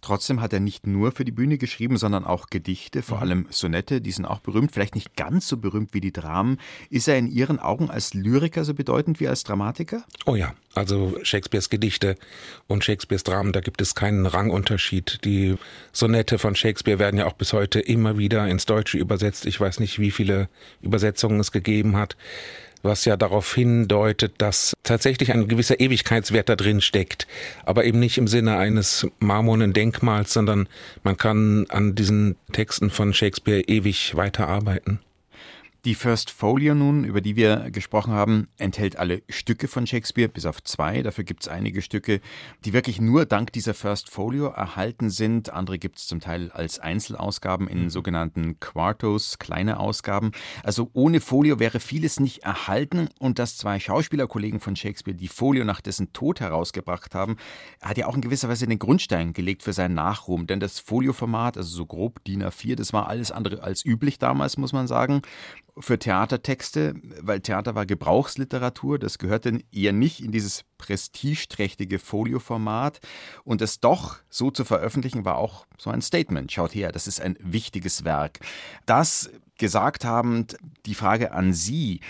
Trotzdem 0.00 0.40
hat 0.40 0.52
er 0.52 0.60
nicht 0.60 0.86
nur 0.86 1.12
für 1.12 1.24
die 1.24 1.32
Bühne 1.32 1.58
geschrieben, 1.58 1.96
sondern 1.96 2.24
auch 2.24 2.46
Gedichte, 2.50 3.02
vor 3.02 3.18
mhm. 3.18 3.22
allem 3.22 3.46
Sonette, 3.50 4.00
die 4.00 4.12
sind 4.12 4.24
auch 4.24 4.40
berühmt, 4.40 4.72
vielleicht 4.72 4.94
nicht 4.94 5.16
ganz 5.16 5.48
so 5.48 5.56
berühmt 5.56 5.94
wie 5.94 6.00
die 6.00 6.12
Dramen. 6.12 6.58
Ist 6.90 7.08
er 7.08 7.18
in 7.18 7.28
Ihren 7.28 7.58
Augen 7.58 7.90
als 7.90 8.14
Lyriker 8.14 8.64
so 8.64 8.74
bedeutend 8.74 9.20
wie 9.20 9.28
als 9.28 9.44
Dramatiker? 9.44 10.04
Oh 10.26 10.34
ja, 10.34 10.54
also 10.74 11.18
Shakespeares 11.22 11.70
Gedichte 11.70 12.16
und 12.66 12.84
Shakespeares 12.84 13.24
Dramen, 13.24 13.52
da 13.52 13.60
gibt 13.60 13.80
es 13.80 13.94
keinen 13.94 14.26
Rangunterschied. 14.26 15.24
Die 15.24 15.56
Sonette 15.92 16.38
von 16.38 16.54
Shakespeare 16.54 16.98
werden 16.98 17.18
ja 17.18 17.26
auch 17.26 17.34
bis 17.34 17.52
heute 17.52 17.80
immer 17.80 18.18
wieder 18.18 18.48
ins 18.48 18.66
Deutsche 18.66 18.98
übersetzt. 18.98 19.46
Ich 19.46 19.60
weiß 19.60 19.80
nicht, 19.80 19.98
wie 19.98 20.10
viele 20.10 20.48
Übersetzungen 20.80 21.40
es 21.40 21.52
gegeben 21.52 21.96
hat 21.96 22.16
was 22.82 23.04
ja 23.04 23.16
darauf 23.16 23.54
hindeutet, 23.54 24.34
dass 24.38 24.74
tatsächlich 24.82 25.32
ein 25.32 25.48
gewisser 25.48 25.80
Ewigkeitswert 25.80 26.48
da 26.48 26.56
drin 26.56 26.80
steckt, 26.80 27.26
aber 27.64 27.84
eben 27.84 27.98
nicht 27.98 28.18
im 28.18 28.28
Sinne 28.28 28.56
eines 28.56 29.06
marmornen 29.18 29.72
Denkmals, 29.72 30.32
sondern 30.32 30.68
man 31.02 31.16
kann 31.16 31.66
an 31.68 31.94
diesen 31.94 32.36
Texten 32.52 32.90
von 32.90 33.12
Shakespeare 33.12 33.60
ewig 33.60 34.16
weiterarbeiten. 34.16 35.00
Die 35.88 35.94
First 35.94 36.30
Folio 36.30 36.74
nun, 36.74 37.04
über 37.04 37.22
die 37.22 37.34
wir 37.34 37.70
gesprochen 37.70 38.12
haben, 38.12 38.48
enthält 38.58 38.96
alle 38.96 39.22
Stücke 39.30 39.68
von 39.68 39.86
Shakespeare, 39.86 40.28
bis 40.28 40.44
auf 40.44 40.62
zwei. 40.62 41.00
Dafür 41.00 41.24
gibt 41.24 41.44
es 41.44 41.48
einige 41.48 41.80
Stücke, 41.80 42.20
die 42.66 42.74
wirklich 42.74 43.00
nur 43.00 43.24
dank 43.24 43.54
dieser 43.54 43.72
First 43.72 44.10
Folio 44.10 44.48
erhalten 44.48 45.08
sind. 45.08 45.48
Andere 45.48 45.78
gibt 45.78 45.96
es 45.96 46.06
zum 46.06 46.20
Teil 46.20 46.50
als 46.50 46.78
Einzelausgaben 46.78 47.68
in 47.68 47.84
mhm. 47.84 47.88
sogenannten 47.88 48.60
Quartos, 48.60 49.38
kleine 49.38 49.80
Ausgaben. 49.80 50.32
Also 50.62 50.90
ohne 50.92 51.22
Folio 51.22 51.58
wäre 51.58 51.80
vieles 51.80 52.20
nicht 52.20 52.42
erhalten. 52.42 53.08
Und 53.18 53.38
dass 53.38 53.56
zwei 53.56 53.80
Schauspielerkollegen 53.80 54.60
von 54.60 54.76
Shakespeare 54.76 55.16
die 55.16 55.26
Folio 55.26 55.64
nach 55.64 55.80
dessen 55.80 56.12
Tod 56.12 56.40
herausgebracht 56.40 57.14
haben, 57.14 57.38
hat 57.80 57.96
ja 57.96 58.08
auch 58.08 58.14
in 58.14 58.20
gewisser 58.20 58.50
Weise 58.50 58.66
den 58.66 58.78
Grundstein 58.78 59.32
gelegt 59.32 59.62
für 59.62 59.72
seinen 59.72 59.94
Nachruhm. 59.94 60.46
Denn 60.46 60.60
das 60.60 60.80
Folioformat, 60.80 61.56
also 61.56 61.74
so 61.74 61.86
grob 61.86 62.22
DIN 62.24 62.44
A4, 62.44 62.76
das 62.76 62.92
war 62.92 63.08
alles 63.08 63.32
andere 63.32 63.62
als 63.62 63.86
üblich 63.86 64.18
damals, 64.18 64.58
muss 64.58 64.74
man 64.74 64.86
sagen. 64.86 65.22
Für 65.80 65.98
Theatertexte, 65.98 66.94
weil 67.20 67.40
Theater 67.40 67.74
war 67.74 67.86
Gebrauchsliteratur, 67.86 68.98
das 68.98 69.18
gehörte 69.18 69.60
eher 69.72 69.92
nicht 69.92 70.20
in 70.20 70.32
dieses 70.32 70.64
prestigeträchtige 70.78 71.98
Folioformat 71.98 73.00
und 73.44 73.62
es 73.62 73.80
doch 73.80 74.16
so 74.28 74.50
zu 74.50 74.64
veröffentlichen 74.64 75.24
war 75.24 75.36
auch 75.36 75.66
so 75.76 75.90
ein 75.90 76.02
Statement. 76.02 76.50
Schaut 76.52 76.74
her, 76.74 76.92
das 76.92 77.06
ist 77.06 77.20
ein 77.20 77.36
wichtiges 77.40 78.04
Werk. 78.04 78.40
Das 78.86 79.30
gesagt 79.58 80.04
habend, 80.04 80.56
die 80.86 80.94
Frage 80.94 81.32
an 81.32 81.52
Sie, 81.52 82.00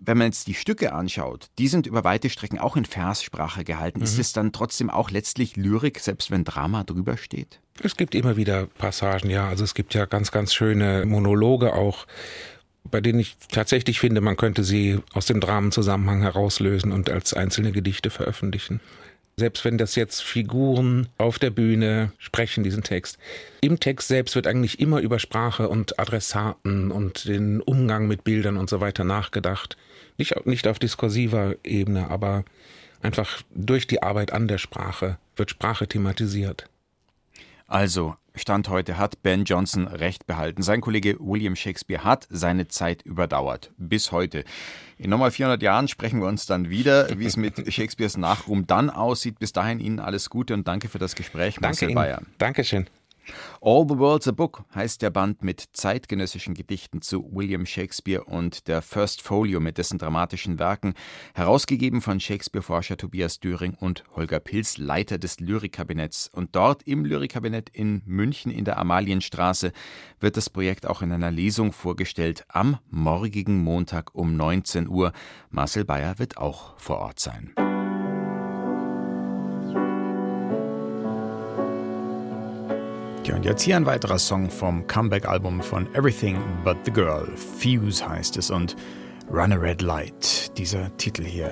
wenn 0.00 0.18
man 0.18 0.28
jetzt 0.28 0.46
die 0.46 0.54
Stücke 0.54 0.92
anschaut, 0.92 1.48
die 1.58 1.68
sind 1.68 1.86
über 1.86 2.04
weite 2.04 2.30
Strecken 2.30 2.58
auch 2.58 2.76
in 2.76 2.84
Verssprache 2.84 3.64
gehalten. 3.64 3.98
Mhm. 3.98 4.04
Ist 4.04 4.18
es 4.18 4.32
dann 4.32 4.52
trotzdem 4.52 4.90
auch 4.90 5.10
letztlich 5.10 5.56
Lyrik, 5.56 5.98
selbst 5.98 6.30
wenn 6.30 6.44
Drama 6.44 6.84
drüber 6.84 7.16
steht? 7.16 7.60
Es 7.82 7.96
gibt 7.96 8.14
immer 8.14 8.36
wieder 8.36 8.66
Passagen, 8.66 9.30
ja. 9.30 9.48
Also 9.48 9.64
es 9.64 9.74
gibt 9.74 9.94
ja 9.94 10.06
ganz, 10.06 10.30
ganz 10.30 10.54
schöne 10.54 11.04
Monologe 11.04 11.74
auch, 11.74 12.06
bei 12.90 13.00
denen 13.00 13.20
ich 13.20 13.36
tatsächlich 13.50 14.00
finde, 14.00 14.20
man 14.20 14.36
könnte 14.36 14.64
sie 14.64 15.00
aus 15.12 15.26
dem 15.26 15.40
Dramenzusammenhang 15.40 16.22
herauslösen 16.22 16.92
und 16.92 17.10
als 17.10 17.34
einzelne 17.34 17.72
Gedichte 17.72 18.10
veröffentlichen. 18.10 18.80
Selbst 19.36 19.64
wenn 19.64 19.78
das 19.78 19.94
jetzt 19.94 20.22
Figuren 20.22 21.08
auf 21.16 21.38
der 21.38 21.50
Bühne 21.50 22.12
sprechen, 22.18 22.64
diesen 22.64 22.82
Text. 22.82 23.18
Im 23.60 23.78
Text 23.78 24.08
selbst 24.08 24.34
wird 24.34 24.48
eigentlich 24.48 24.80
immer 24.80 24.98
über 25.00 25.20
Sprache 25.20 25.68
und 25.68 26.00
Adressaten 26.00 26.90
und 26.90 27.26
den 27.26 27.60
Umgang 27.60 28.08
mit 28.08 28.24
Bildern 28.24 28.56
und 28.56 28.68
so 28.68 28.80
weiter 28.80 29.04
nachgedacht. 29.04 29.76
Nicht, 30.16 30.44
nicht 30.44 30.66
auf 30.66 30.80
diskursiver 30.80 31.54
Ebene, 31.62 32.10
aber 32.10 32.44
einfach 33.00 33.42
durch 33.54 33.86
die 33.86 34.02
Arbeit 34.02 34.32
an 34.32 34.48
der 34.48 34.58
Sprache 34.58 35.18
wird 35.36 35.50
Sprache 35.50 35.86
thematisiert. 35.86 36.68
Also, 37.68 38.16
Stand 38.38 38.68
heute 38.68 38.98
hat 38.98 39.22
Ben 39.22 39.44
Jonson 39.44 39.86
recht 39.86 40.26
behalten. 40.26 40.62
Sein 40.62 40.80
Kollege 40.80 41.16
William 41.20 41.56
Shakespeare 41.56 42.04
hat 42.04 42.26
seine 42.30 42.68
Zeit 42.68 43.02
überdauert. 43.02 43.72
Bis 43.76 44.12
heute. 44.12 44.44
In 44.96 45.10
nochmal 45.10 45.30
400 45.30 45.62
Jahren 45.62 45.88
sprechen 45.88 46.20
wir 46.20 46.28
uns 46.28 46.46
dann 46.46 46.70
wieder, 46.70 47.18
wie 47.18 47.26
es 47.26 47.36
mit 47.36 47.72
Shakespeares 47.72 48.16
Nachruhm 48.16 48.66
dann 48.66 48.90
aussieht. 48.90 49.38
Bis 49.38 49.52
dahin 49.52 49.80
Ihnen 49.80 50.00
alles 50.00 50.30
Gute 50.30 50.54
und 50.54 50.66
danke 50.66 50.88
für 50.88 50.98
das 50.98 51.14
Gespräch, 51.14 51.60
Marcel 51.60 51.94
Bayer. 51.94 52.22
Dankeschön. 52.38 52.86
All 53.60 53.86
the 53.88 53.98
World's 53.98 54.28
a 54.28 54.32
Book 54.32 54.64
heißt 54.74 55.02
der 55.02 55.10
Band 55.10 55.42
mit 55.42 55.64
zeitgenössischen 55.72 56.54
Gedichten 56.54 57.02
zu 57.02 57.28
William 57.32 57.66
Shakespeare 57.66 58.24
und 58.24 58.68
der 58.68 58.82
First 58.82 59.22
Folio 59.22 59.60
mit 59.60 59.78
dessen 59.78 59.98
dramatischen 59.98 60.58
Werken, 60.58 60.94
herausgegeben 61.34 62.00
von 62.00 62.20
Shakespeare-Forscher 62.20 62.96
Tobias 62.96 63.40
Döring 63.40 63.74
und 63.74 64.04
Holger 64.14 64.40
Pilz, 64.40 64.78
Leiter 64.78 65.18
des 65.18 65.40
Lyrikkabinetts. 65.40 66.28
Und 66.32 66.56
dort 66.56 66.82
im 66.84 67.04
Lyrikkabinett 67.04 67.68
in 67.70 68.02
München 68.06 68.50
in 68.50 68.64
der 68.64 68.78
Amalienstraße 68.78 69.72
wird 70.20 70.36
das 70.36 70.50
Projekt 70.50 70.86
auch 70.86 71.02
in 71.02 71.12
einer 71.12 71.30
Lesung 71.30 71.72
vorgestellt 71.72 72.44
am 72.48 72.78
morgigen 72.90 73.62
Montag 73.62 74.14
um 74.14 74.36
19 74.36 74.88
Uhr. 74.88 75.12
Marcel 75.50 75.84
Bayer 75.84 76.18
wird 76.18 76.38
auch 76.38 76.78
vor 76.78 76.98
Ort 76.98 77.20
sein. 77.20 77.52
Ja, 83.28 83.34
und 83.34 83.44
jetzt 83.44 83.60
hier 83.60 83.76
ein 83.76 83.84
weiterer 83.84 84.18
Song 84.18 84.48
vom 84.48 84.86
Comeback-Album 84.86 85.60
von 85.60 85.86
Everything 85.94 86.38
But 86.64 86.78
the 86.86 86.90
Girl. 86.90 87.28
Fuse 87.36 88.08
heißt 88.08 88.38
es 88.38 88.50
und 88.50 88.74
Run 89.30 89.52
a 89.52 89.56
Red 89.56 89.82
Light, 89.82 90.56
dieser 90.56 90.96
Titel 90.96 91.24
hier. 91.24 91.50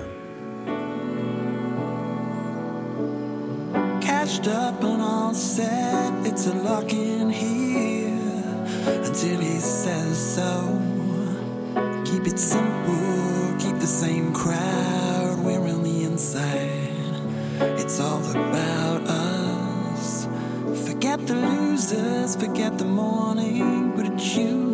Catched 4.01 4.47
up 4.47 4.83
and 4.83 5.03
all 5.03 5.35
set, 5.35 6.11
it's 6.25 6.47
a 6.47 6.55
lock 6.63 6.91
in 6.91 7.29
here 7.29 8.11
until 8.87 9.39
he 9.39 9.59
says 9.59 10.17
so. 10.17 10.81
Keep 12.05 12.25
it 12.25 12.39
simple, 12.39 13.55
keep 13.59 13.79
the 13.79 13.85
same 13.85 14.33
crowd, 14.33 15.37
we're 15.43 15.59
on 15.59 15.83
the 15.83 16.05
inside. 16.05 16.41
It's 17.77 17.99
all 17.99 18.23
about. 18.31 18.86
Forget 21.07 21.27
the 21.27 21.35
losers, 21.35 22.35
forget 22.35 22.77
the 22.77 22.83
morning, 22.83 23.93
put 23.95 24.07
a 24.07 24.17
tune 24.17 24.66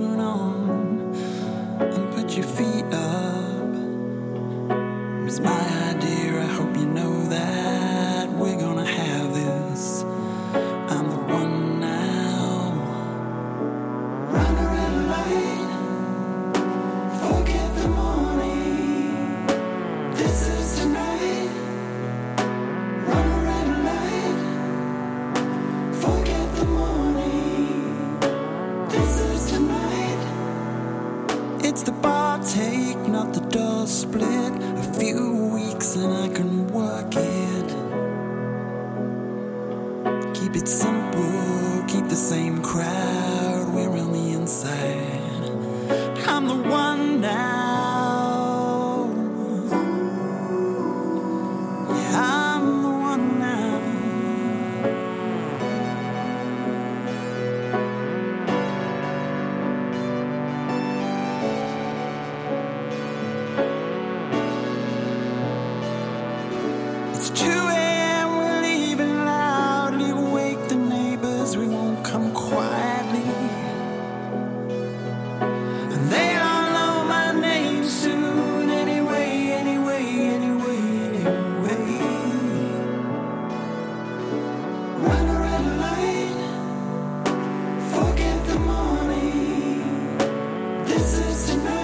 This 90.94 91.18
is 91.18 91.50
tonight. 91.50 91.83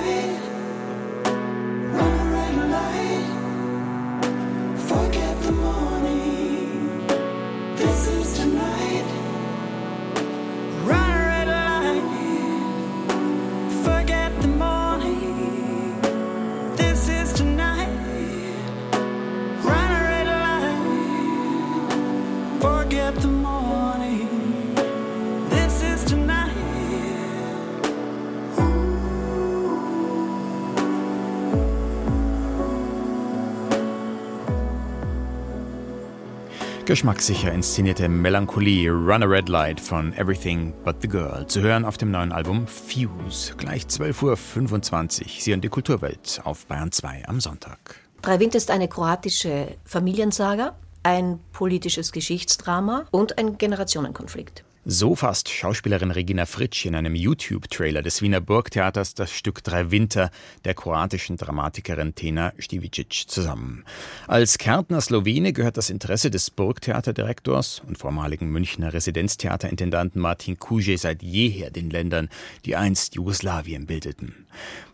Geschmackssicher 37.00 37.54
inszenierte 37.54 38.10
Melancholie 38.10 38.90
Run 38.90 39.24
a 39.24 39.26
Red 39.26 39.48
Light 39.48 39.80
von 39.80 40.12
Everything 40.16 40.74
But 40.84 40.98
the 41.02 41.08
Girl 41.08 41.48
zu 41.48 41.62
hören 41.62 41.86
auf 41.86 41.98
dem 41.98 42.12
neuen 42.12 42.34
Album 42.34 42.68
Fuse. 42.68 43.54
Gleich 43.56 43.84
12.25 43.84 45.22
Uhr. 45.22 45.28
Sie 45.40 45.54
und 45.54 45.64
die 45.64 45.70
Kulturwelt 45.70 46.42
auf 46.44 46.66
Bayern 46.66 46.92
2 46.92 47.24
am 47.26 47.40
Sonntag. 47.40 47.96
Drei 48.22 48.42
Wind 48.42 48.54
ist 48.54 48.70
eine 48.70 48.90
kroatische 48.90 49.78
Familiensaga, 49.86 50.76
ein 51.02 51.40
politisches 51.54 52.12
Geschichtsdrama 52.12 53.06
und 53.12 53.38
ein 53.38 53.58
Generationenkonflikt. 53.58 54.66
So 54.86 55.13
fasst 55.13 55.50
Schauspielerin 55.50 56.12
Regina 56.12 56.46
Fritsch 56.46 56.86
in 56.86 56.96
einem 56.96 57.13
YouTube-Trailer 57.13 58.02
des 58.02 58.22
Wiener 58.22 58.39
Burgtheaters 58.39 59.13
das 59.13 59.30
Stück 59.30 59.62
Drei 59.62 59.92
Winter 59.92 60.32
der 60.63 60.74
kroatischen 60.74 61.36
Dramatikerin 61.36 62.15
Tena 62.15 62.54
Stivicic 62.58 63.26
zusammen. 63.28 63.84
Als 64.26 64.58
Kärntner 64.58 65.02
Slowene 65.02 65.52
gehört 65.52 65.76
das 65.76 65.89
Interesse 65.89 66.32
des 66.32 66.50
Burgtheaterdirektors 66.50 67.82
und 67.86 67.98
vormaligen 67.98 68.50
Münchner 68.50 68.94
Residenztheaterintendanten 68.94 70.22
Martin 70.22 70.58
Kuže 70.58 70.98
seit 70.98 71.24
jeher 71.24 71.72
den 71.72 71.89
Ländern, 71.89 72.30
die 72.63 72.78
einst 72.78 73.15
Jugoslawien 73.15 73.86
bildeten. 73.86 74.48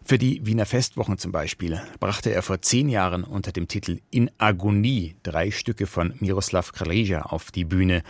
Für 0.03 0.17
die 0.17 0.43
Wiener 0.47 0.65
Festwochen 0.65 1.19
zum 1.19 1.31
Beispiel 1.31 1.79
brachte 1.99 2.31
er 2.31 2.41
vor 2.41 2.59
zehn 2.59 2.89
Jahren 2.89 3.23
unter 3.23 3.51
dem 3.51 3.67
Titel 3.67 3.99
In 4.09 4.31
Agonie 4.39 5.15
drei 5.21 5.51
Stücke 5.51 5.85
von 5.85 6.15
Miroslav 6.19 6.71
Krleja 6.71 7.21
auf 7.21 7.51
die 7.51 7.65
Bühne. 7.65 8.01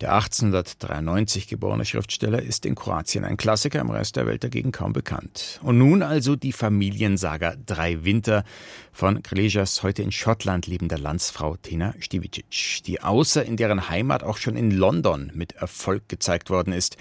Der 0.00 0.14
1893 0.14 1.46
geborene 1.46 1.84
Schriftsteller 1.84 2.42
ist 2.42 2.66
in 2.66 2.74
Kroatien 2.74 3.24
ein 3.24 3.36
Klassiker, 3.36 3.80
im 3.80 3.90
Rest 3.90 4.16
der 4.16 4.26
Welt 4.26 4.42
dagegen 4.42 4.72
kaum 4.72 4.92
bekannt. 4.92 5.60
Und 5.62 5.78
nun 5.78 6.02
also 6.02 6.36
die 6.36 6.52
Familiensaga 6.52 7.54
Drei 7.66 8.04
Winter 8.04 8.44
von 8.92 9.22
Krelejas 9.22 9.82
heute 9.82 10.02
in 10.02 10.12
Schottland 10.12 10.66
lebender 10.66 10.98
Landsfrau 10.98 11.56
Tena 11.56 11.94
Stivicic, 12.00 12.82
die 12.84 13.00
außer 13.00 13.44
in 13.44 13.56
deren 13.56 13.88
Heimat 13.88 14.22
auch 14.22 14.36
schon 14.36 14.56
in 14.56 14.70
London 14.70 15.30
mit 15.34 15.52
Erfolg 15.52 16.08
gezeigt 16.08 16.50
worden 16.50 16.72
ist, 16.72 16.96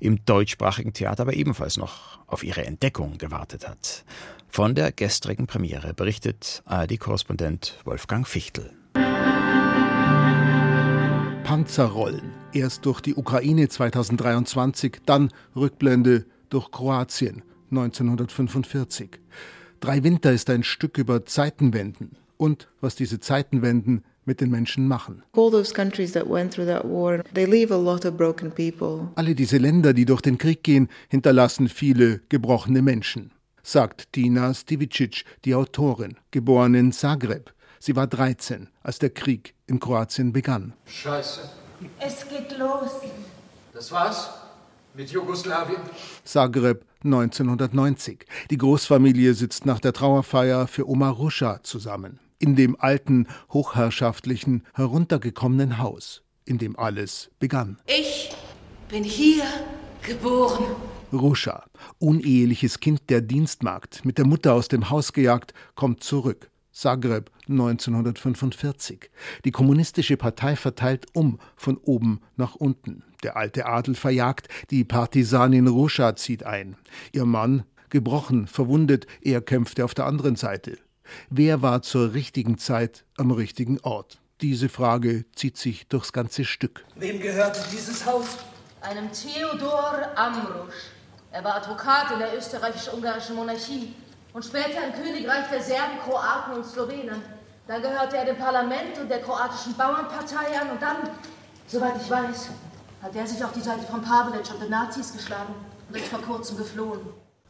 im 0.00 0.24
deutschsprachigen 0.24 0.92
Theater 0.92 1.22
aber 1.22 1.34
ebenfalls 1.34 1.76
noch 1.76 2.18
auf 2.26 2.42
ihre 2.42 2.64
Entdeckung 2.64 3.18
gewartet 3.18 3.68
hat. 3.68 4.04
Von 4.48 4.74
der 4.74 4.92
gestrigen 4.92 5.46
Premiere 5.46 5.92
berichtet 5.92 6.62
ARD-Korrespondent 6.64 7.78
Wolfgang 7.84 8.26
Fichtel. 8.26 8.70
Panzerrollen. 11.46 12.32
Erst 12.52 12.86
durch 12.86 13.00
die 13.00 13.14
Ukraine 13.14 13.68
2023, 13.68 14.96
dann 15.06 15.30
Rückblende 15.54 16.26
durch 16.50 16.72
Kroatien 16.72 17.44
1945. 17.70 19.10
Drei 19.78 20.02
Winter 20.02 20.32
ist 20.32 20.50
ein 20.50 20.64
Stück 20.64 20.98
über 20.98 21.24
Zeitenwenden 21.24 22.16
und 22.36 22.66
was 22.80 22.96
diese 22.96 23.20
Zeitenwenden 23.20 24.02
mit 24.24 24.40
den 24.40 24.50
Menschen 24.50 24.88
machen. 24.88 25.22
Alle 29.14 29.34
diese 29.36 29.58
Länder, 29.58 29.92
die 29.92 30.04
durch 30.04 30.22
den 30.22 30.38
Krieg 30.38 30.64
gehen, 30.64 30.88
hinterlassen 31.08 31.68
viele 31.68 32.22
gebrochene 32.28 32.82
Menschen, 32.82 33.30
sagt 33.62 34.12
Tina 34.12 34.52
Stivicic, 34.52 35.24
die 35.44 35.54
Autorin, 35.54 36.16
geboren 36.32 36.74
in 36.74 36.90
Zagreb. 36.90 37.52
Sie 37.78 37.96
war 37.96 38.06
13, 38.06 38.68
als 38.82 38.98
der 38.98 39.10
Krieg 39.10 39.54
in 39.66 39.80
Kroatien 39.80 40.32
begann. 40.32 40.74
Scheiße. 40.86 41.40
Es 41.98 42.28
geht 42.28 42.56
los. 42.58 42.90
Das 43.72 43.92
war's? 43.92 44.30
Mit 44.94 45.10
Jugoslawien? 45.10 45.82
Zagreb 46.24 46.84
1990. 47.04 48.26
Die 48.50 48.56
Großfamilie 48.56 49.34
sitzt 49.34 49.66
nach 49.66 49.78
der 49.78 49.92
Trauerfeier 49.92 50.66
für 50.66 50.88
Oma 50.88 51.10
Ruscha 51.10 51.62
zusammen. 51.62 52.18
In 52.38 52.56
dem 52.56 52.76
alten, 52.80 53.26
hochherrschaftlichen, 53.50 54.64
heruntergekommenen 54.74 55.78
Haus, 55.78 56.22
in 56.44 56.58
dem 56.58 56.78
alles 56.78 57.30
begann. 57.38 57.78
Ich 57.86 58.34
bin 58.88 59.04
hier 59.04 59.44
geboren. 60.02 60.64
Ruscha, 61.12 61.64
uneheliches 61.98 62.80
Kind 62.80 63.08
der 63.08 63.20
Dienstmagd, 63.20 64.04
mit 64.04 64.18
der 64.18 64.26
Mutter 64.26 64.54
aus 64.54 64.68
dem 64.68 64.90
Haus 64.90 65.12
gejagt, 65.12 65.54
kommt 65.74 66.02
zurück. 66.02 66.50
Zagreb 66.72 67.30
1945. 67.48 69.10
Die 69.44 69.50
kommunistische 69.50 70.16
Partei 70.16 70.56
verteilt 70.56 71.06
um, 71.14 71.38
von 71.56 71.76
oben 71.76 72.20
nach 72.36 72.54
unten. 72.54 73.02
Der 73.22 73.36
alte 73.36 73.66
Adel 73.66 73.94
verjagt, 73.94 74.48
die 74.70 74.84
Partisanin 74.84 75.68
Ruscha 75.68 76.16
zieht 76.16 76.44
ein. 76.44 76.76
Ihr 77.12 77.24
Mann, 77.24 77.64
gebrochen, 77.90 78.46
verwundet, 78.46 79.06
er 79.22 79.40
kämpfte 79.40 79.84
auf 79.84 79.94
der 79.94 80.06
anderen 80.06 80.36
Seite. 80.36 80.78
Wer 81.30 81.62
war 81.62 81.82
zur 81.82 82.14
richtigen 82.14 82.58
Zeit 82.58 83.04
am 83.16 83.30
richtigen 83.30 83.80
Ort? 83.80 84.20
Diese 84.40 84.68
Frage 84.68 85.24
zieht 85.34 85.56
sich 85.56 85.88
durchs 85.88 86.12
ganze 86.12 86.44
Stück. 86.44 86.84
Wem 86.96 87.20
gehörte 87.20 87.60
dieses 87.72 88.04
Haus? 88.04 88.36
Einem 88.82 89.10
Theodor 89.10 90.06
Amrusch. 90.14 90.90
Er 91.32 91.42
war 91.42 91.56
Advokat 91.56 92.12
in 92.12 92.18
der 92.18 92.36
österreichisch-ungarischen 92.36 93.36
Monarchie 93.36 93.94
und 94.36 94.44
später 94.44 94.86
im 94.86 94.92
Königreich 94.92 95.48
der 95.50 95.62
Serben, 95.62 95.98
Kroaten 96.04 96.56
und 96.56 96.66
Slowenen. 96.66 97.22
Dann 97.66 97.80
gehörte 97.80 98.18
er 98.18 98.26
dem 98.26 98.36
Parlament 98.36 98.98
und 99.00 99.08
der 99.08 99.22
kroatischen 99.22 99.72
Bauernpartei 99.72 100.60
an 100.60 100.72
und 100.72 100.82
dann, 100.82 101.08
soweit 101.66 101.94
ich 101.98 102.10
weiß, 102.10 102.50
hat 103.02 103.16
er 103.16 103.26
sich 103.26 103.42
auf 103.42 103.52
die 103.52 103.60
Seite 103.60 103.86
von 103.90 104.02
Pavelic 104.02 104.52
und 104.52 104.62
den 104.62 104.70
Nazis 104.70 105.14
geschlagen 105.14 105.54
und 105.88 105.96
ist 105.96 106.08
vor 106.08 106.20
kurzem 106.20 106.58
geflohen. 106.58 107.00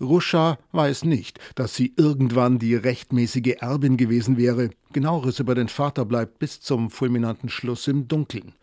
Ruscha 0.00 0.58
weiß 0.70 1.04
nicht, 1.04 1.40
dass 1.56 1.74
sie 1.74 1.92
irgendwann 1.96 2.60
die 2.60 2.76
rechtmäßige 2.76 3.56
Erbin 3.58 3.96
gewesen 3.96 4.36
wäre. 4.36 4.70
Genaueres 4.92 5.40
über 5.40 5.56
den 5.56 5.68
Vater 5.68 6.04
bleibt 6.04 6.38
bis 6.38 6.60
zum 6.60 6.90
fulminanten 6.90 7.48
Schluss 7.48 7.88
im 7.88 8.06
Dunkeln. 8.06 8.54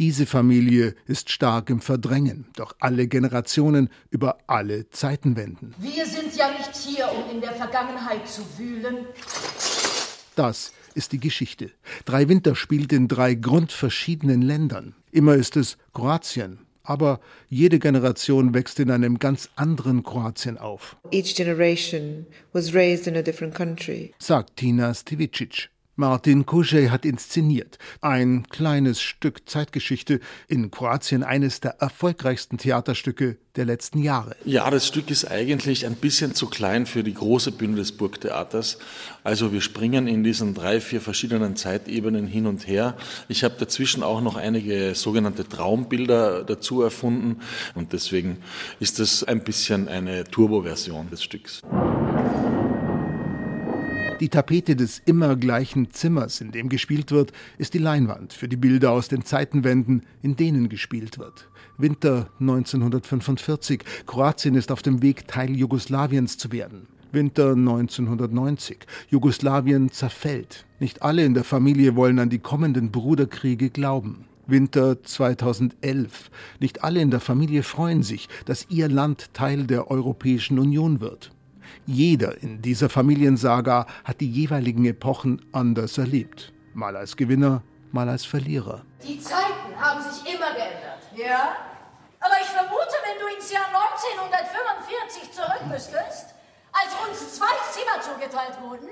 Diese 0.00 0.24
Familie 0.24 0.94
ist 1.06 1.28
stark 1.28 1.68
im 1.68 1.82
Verdrängen, 1.82 2.46
doch 2.56 2.74
alle 2.80 3.06
Generationen 3.06 3.90
über 4.08 4.38
alle 4.46 4.88
Zeitenwenden. 4.88 5.74
Wir 5.76 6.06
sind 6.06 6.34
ja 6.34 6.48
nicht 6.52 6.74
hier, 6.74 7.06
um 7.12 7.36
in 7.36 7.42
der 7.42 7.52
Vergangenheit 7.52 8.26
zu 8.26 8.40
wühlen. 8.56 9.04
Das 10.36 10.72
ist 10.94 11.12
die 11.12 11.20
Geschichte. 11.20 11.70
Drei 12.06 12.30
Winter 12.30 12.56
spielt 12.56 12.94
in 12.94 13.08
drei 13.08 13.34
grundverschiedenen 13.34 14.40
Ländern. 14.40 14.94
Immer 15.12 15.34
ist 15.34 15.58
es 15.58 15.76
Kroatien, 15.92 16.60
aber 16.82 17.20
jede 17.50 17.78
Generation 17.78 18.54
wächst 18.54 18.80
in 18.80 18.90
einem 18.90 19.18
ganz 19.18 19.50
anderen 19.54 20.02
Kroatien 20.02 20.56
auf. 20.56 20.96
Each 21.10 21.34
generation 21.34 22.24
was 22.54 22.72
raised 22.72 23.06
in 23.06 23.18
a 23.18 23.22
different 23.22 23.54
country. 23.54 24.14
Sagt 24.18 24.56
Tina 24.56 24.94
Stivicic. 24.94 25.68
Martin 26.00 26.46
Kuschej 26.46 26.88
hat 26.88 27.04
inszeniert. 27.04 27.78
Ein 28.00 28.44
kleines 28.48 29.02
Stück 29.02 29.46
Zeitgeschichte, 29.46 30.20
in 30.48 30.70
Kroatien 30.70 31.22
eines 31.22 31.60
der 31.60 31.72
erfolgreichsten 31.72 32.56
Theaterstücke 32.56 33.36
der 33.54 33.66
letzten 33.66 33.98
Jahre. 33.98 34.34
Ja, 34.46 34.70
das 34.70 34.86
Stück 34.86 35.10
ist 35.10 35.30
eigentlich 35.30 35.84
ein 35.84 35.96
bisschen 35.96 36.34
zu 36.34 36.46
klein 36.46 36.86
für 36.86 37.04
die 37.04 37.12
große 37.12 37.52
Bühne 37.52 37.76
des 37.76 37.92
Burgtheaters. 37.92 38.78
Also 39.24 39.52
wir 39.52 39.60
springen 39.60 40.06
in 40.06 40.24
diesen 40.24 40.54
drei, 40.54 40.80
vier 40.80 41.02
verschiedenen 41.02 41.54
Zeitebenen 41.54 42.26
hin 42.26 42.46
und 42.46 42.66
her. 42.66 42.96
Ich 43.28 43.44
habe 43.44 43.56
dazwischen 43.58 44.02
auch 44.02 44.22
noch 44.22 44.36
einige 44.36 44.94
sogenannte 44.94 45.46
Traumbilder 45.46 46.44
dazu 46.44 46.80
erfunden 46.80 47.40
und 47.74 47.92
deswegen 47.92 48.38
ist 48.78 49.00
das 49.00 49.22
ein 49.22 49.44
bisschen 49.44 49.86
eine 49.86 50.24
Turbo-Version 50.24 51.10
des 51.10 51.22
Stücks. 51.22 51.60
Die 54.20 54.28
Tapete 54.28 54.76
des 54.76 55.00
immer 55.06 55.34
gleichen 55.34 55.92
Zimmers, 55.92 56.42
in 56.42 56.52
dem 56.52 56.68
gespielt 56.68 57.10
wird, 57.10 57.32
ist 57.56 57.72
die 57.72 57.78
Leinwand 57.78 58.34
für 58.34 58.48
die 58.48 58.56
Bilder 58.56 58.92
aus 58.92 59.08
den 59.08 59.24
Zeitenwänden, 59.24 60.02
in 60.20 60.36
denen 60.36 60.68
gespielt 60.68 61.18
wird. 61.18 61.48
Winter 61.78 62.28
1945. 62.38 63.82
Kroatien 64.06 64.56
ist 64.56 64.70
auf 64.70 64.82
dem 64.82 65.00
Weg, 65.00 65.26
Teil 65.26 65.56
Jugoslawiens 65.56 66.36
zu 66.36 66.52
werden. 66.52 66.86
Winter 67.12 67.52
1990. 67.52 68.80
Jugoslawien 69.08 69.90
zerfällt. 69.90 70.66
Nicht 70.80 71.00
alle 71.02 71.24
in 71.24 71.32
der 71.32 71.44
Familie 71.44 71.96
wollen 71.96 72.18
an 72.18 72.28
die 72.28 72.40
kommenden 72.40 72.90
Bruderkriege 72.90 73.70
glauben. 73.70 74.26
Winter 74.46 75.02
2011. 75.02 76.30
Nicht 76.58 76.84
alle 76.84 77.00
in 77.00 77.10
der 77.10 77.20
Familie 77.20 77.62
freuen 77.62 78.02
sich, 78.02 78.28
dass 78.44 78.66
ihr 78.68 78.90
Land 78.90 79.32
Teil 79.32 79.66
der 79.66 79.90
Europäischen 79.90 80.58
Union 80.58 81.00
wird. 81.00 81.32
Jeder 81.86 82.42
in 82.42 82.62
dieser 82.62 82.88
Familiensaga 82.88 83.86
hat 84.04 84.20
die 84.20 84.30
jeweiligen 84.30 84.84
Epochen 84.84 85.44
anders 85.52 85.98
erlebt. 85.98 86.52
Mal 86.74 86.96
als 86.96 87.16
Gewinner, 87.16 87.62
mal 87.92 88.08
als 88.08 88.24
Verlierer. 88.24 88.84
Die 89.02 89.20
Zeiten 89.20 89.74
haben 89.78 90.00
sich 90.02 90.34
immer 90.34 90.52
geändert. 90.52 91.02
Ja? 91.16 91.56
Aber 92.20 92.34
ich 92.40 92.48
vermute, 92.48 92.96
wenn 93.06 93.18
du 93.18 93.34
ins 93.34 93.50
Jahr 93.50 93.66
1945 93.66 95.32
zurück 95.32 95.66
müsstest, 95.68 96.34
als 96.72 96.92
uns 97.08 97.34
zwei 97.34 97.54
Zimmer 97.72 98.00
zugeteilt 98.00 98.60
wurden 98.60 98.88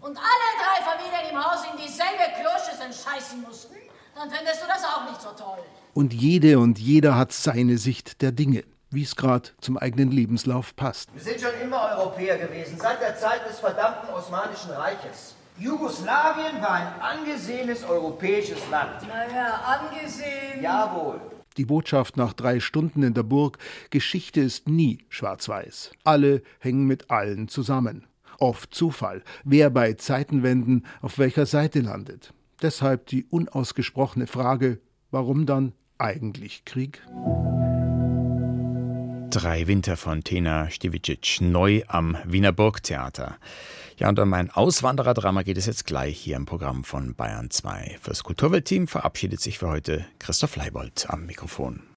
und 0.00 0.18
alle 0.18 0.48
drei 0.60 0.82
Familien 0.84 1.30
im 1.30 1.38
Haus 1.42 1.64
in 1.70 1.78
dieselbe 1.78 2.34
Kloschüssel 2.36 2.92
scheißen 2.92 3.40
mussten, 3.42 3.74
dann 4.14 4.30
fändest 4.30 4.62
du 4.62 4.66
das 4.66 4.84
auch 4.84 5.08
nicht 5.08 5.20
so 5.20 5.30
toll. 5.30 5.58
Und 5.94 6.12
jede 6.12 6.58
und 6.58 6.78
jeder 6.78 7.16
hat 7.16 7.32
seine 7.32 7.78
Sicht 7.78 8.20
der 8.22 8.32
Dinge 8.32 8.64
wie 8.94 9.02
es 9.02 9.16
gerade 9.16 9.50
zum 9.60 9.76
eigenen 9.76 10.10
Lebenslauf 10.10 10.76
passt. 10.76 11.10
Wir 11.14 11.22
sind 11.22 11.40
schon 11.40 11.60
immer 11.62 11.96
Europäer 11.96 12.38
gewesen, 12.38 12.78
seit 12.78 13.00
der 13.00 13.16
Zeit 13.16 13.48
des 13.48 13.58
verdammten 13.58 14.08
Osmanischen 14.10 14.70
Reiches. 14.70 15.34
Jugoslawien 15.58 16.60
war 16.60 16.72
ein 16.72 17.00
angesehenes 17.00 17.84
europäisches 17.84 18.58
Land. 18.70 19.06
Naja, 19.06 19.60
angesehen. 19.64 20.62
Jawohl. 20.62 21.20
Die 21.56 21.64
Botschaft 21.64 22.16
nach 22.16 22.32
drei 22.32 22.58
Stunden 22.58 23.04
in 23.04 23.14
der 23.14 23.22
Burg, 23.22 23.58
Geschichte 23.90 24.40
ist 24.40 24.68
nie 24.68 25.04
schwarz-weiß. 25.08 25.92
Alle 26.02 26.42
hängen 26.58 26.86
mit 26.86 27.10
allen 27.10 27.46
zusammen. 27.46 28.06
Oft 28.40 28.74
Zufall, 28.74 29.22
wer 29.44 29.70
bei 29.70 29.92
Zeitenwenden 29.92 30.84
auf 31.00 31.18
welcher 31.18 31.46
Seite 31.46 31.80
landet. 31.80 32.34
Deshalb 32.60 33.06
die 33.06 33.24
unausgesprochene 33.24 34.26
Frage, 34.26 34.80
warum 35.12 35.46
dann 35.46 35.72
eigentlich 35.98 36.64
Krieg? 36.64 37.00
Drei 39.34 39.66
Winter 39.66 39.96
von 39.96 40.22
Tena 40.22 40.70
Stevicic 40.70 41.40
neu 41.40 41.82
am 41.88 42.16
Wiener 42.24 42.52
Burgtheater. 42.52 43.36
Ja, 43.96 44.08
und 44.08 44.20
um 44.20 44.32
ein 44.32 44.48
Auswandererdrama 44.48 45.42
geht 45.42 45.58
es 45.58 45.66
jetzt 45.66 45.86
gleich 45.86 46.16
hier 46.16 46.36
im 46.36 46.46
Programm 46.46 46.84
von 46.84 47.16
Bayern 47.16 47.50
2. 47.50 47.98
Fürs 48.00 48.22
Kulturweltteam 48.22 48.86
verabschiedet 48.86 49.40
sich 49.40 49.58
für 49.58 49.68
heute 49.68 50.06
Christoph 50.20 50.54
Leibold 50.54 51.06
am 51.10 51.26
Mikrofon. 51.26 51.82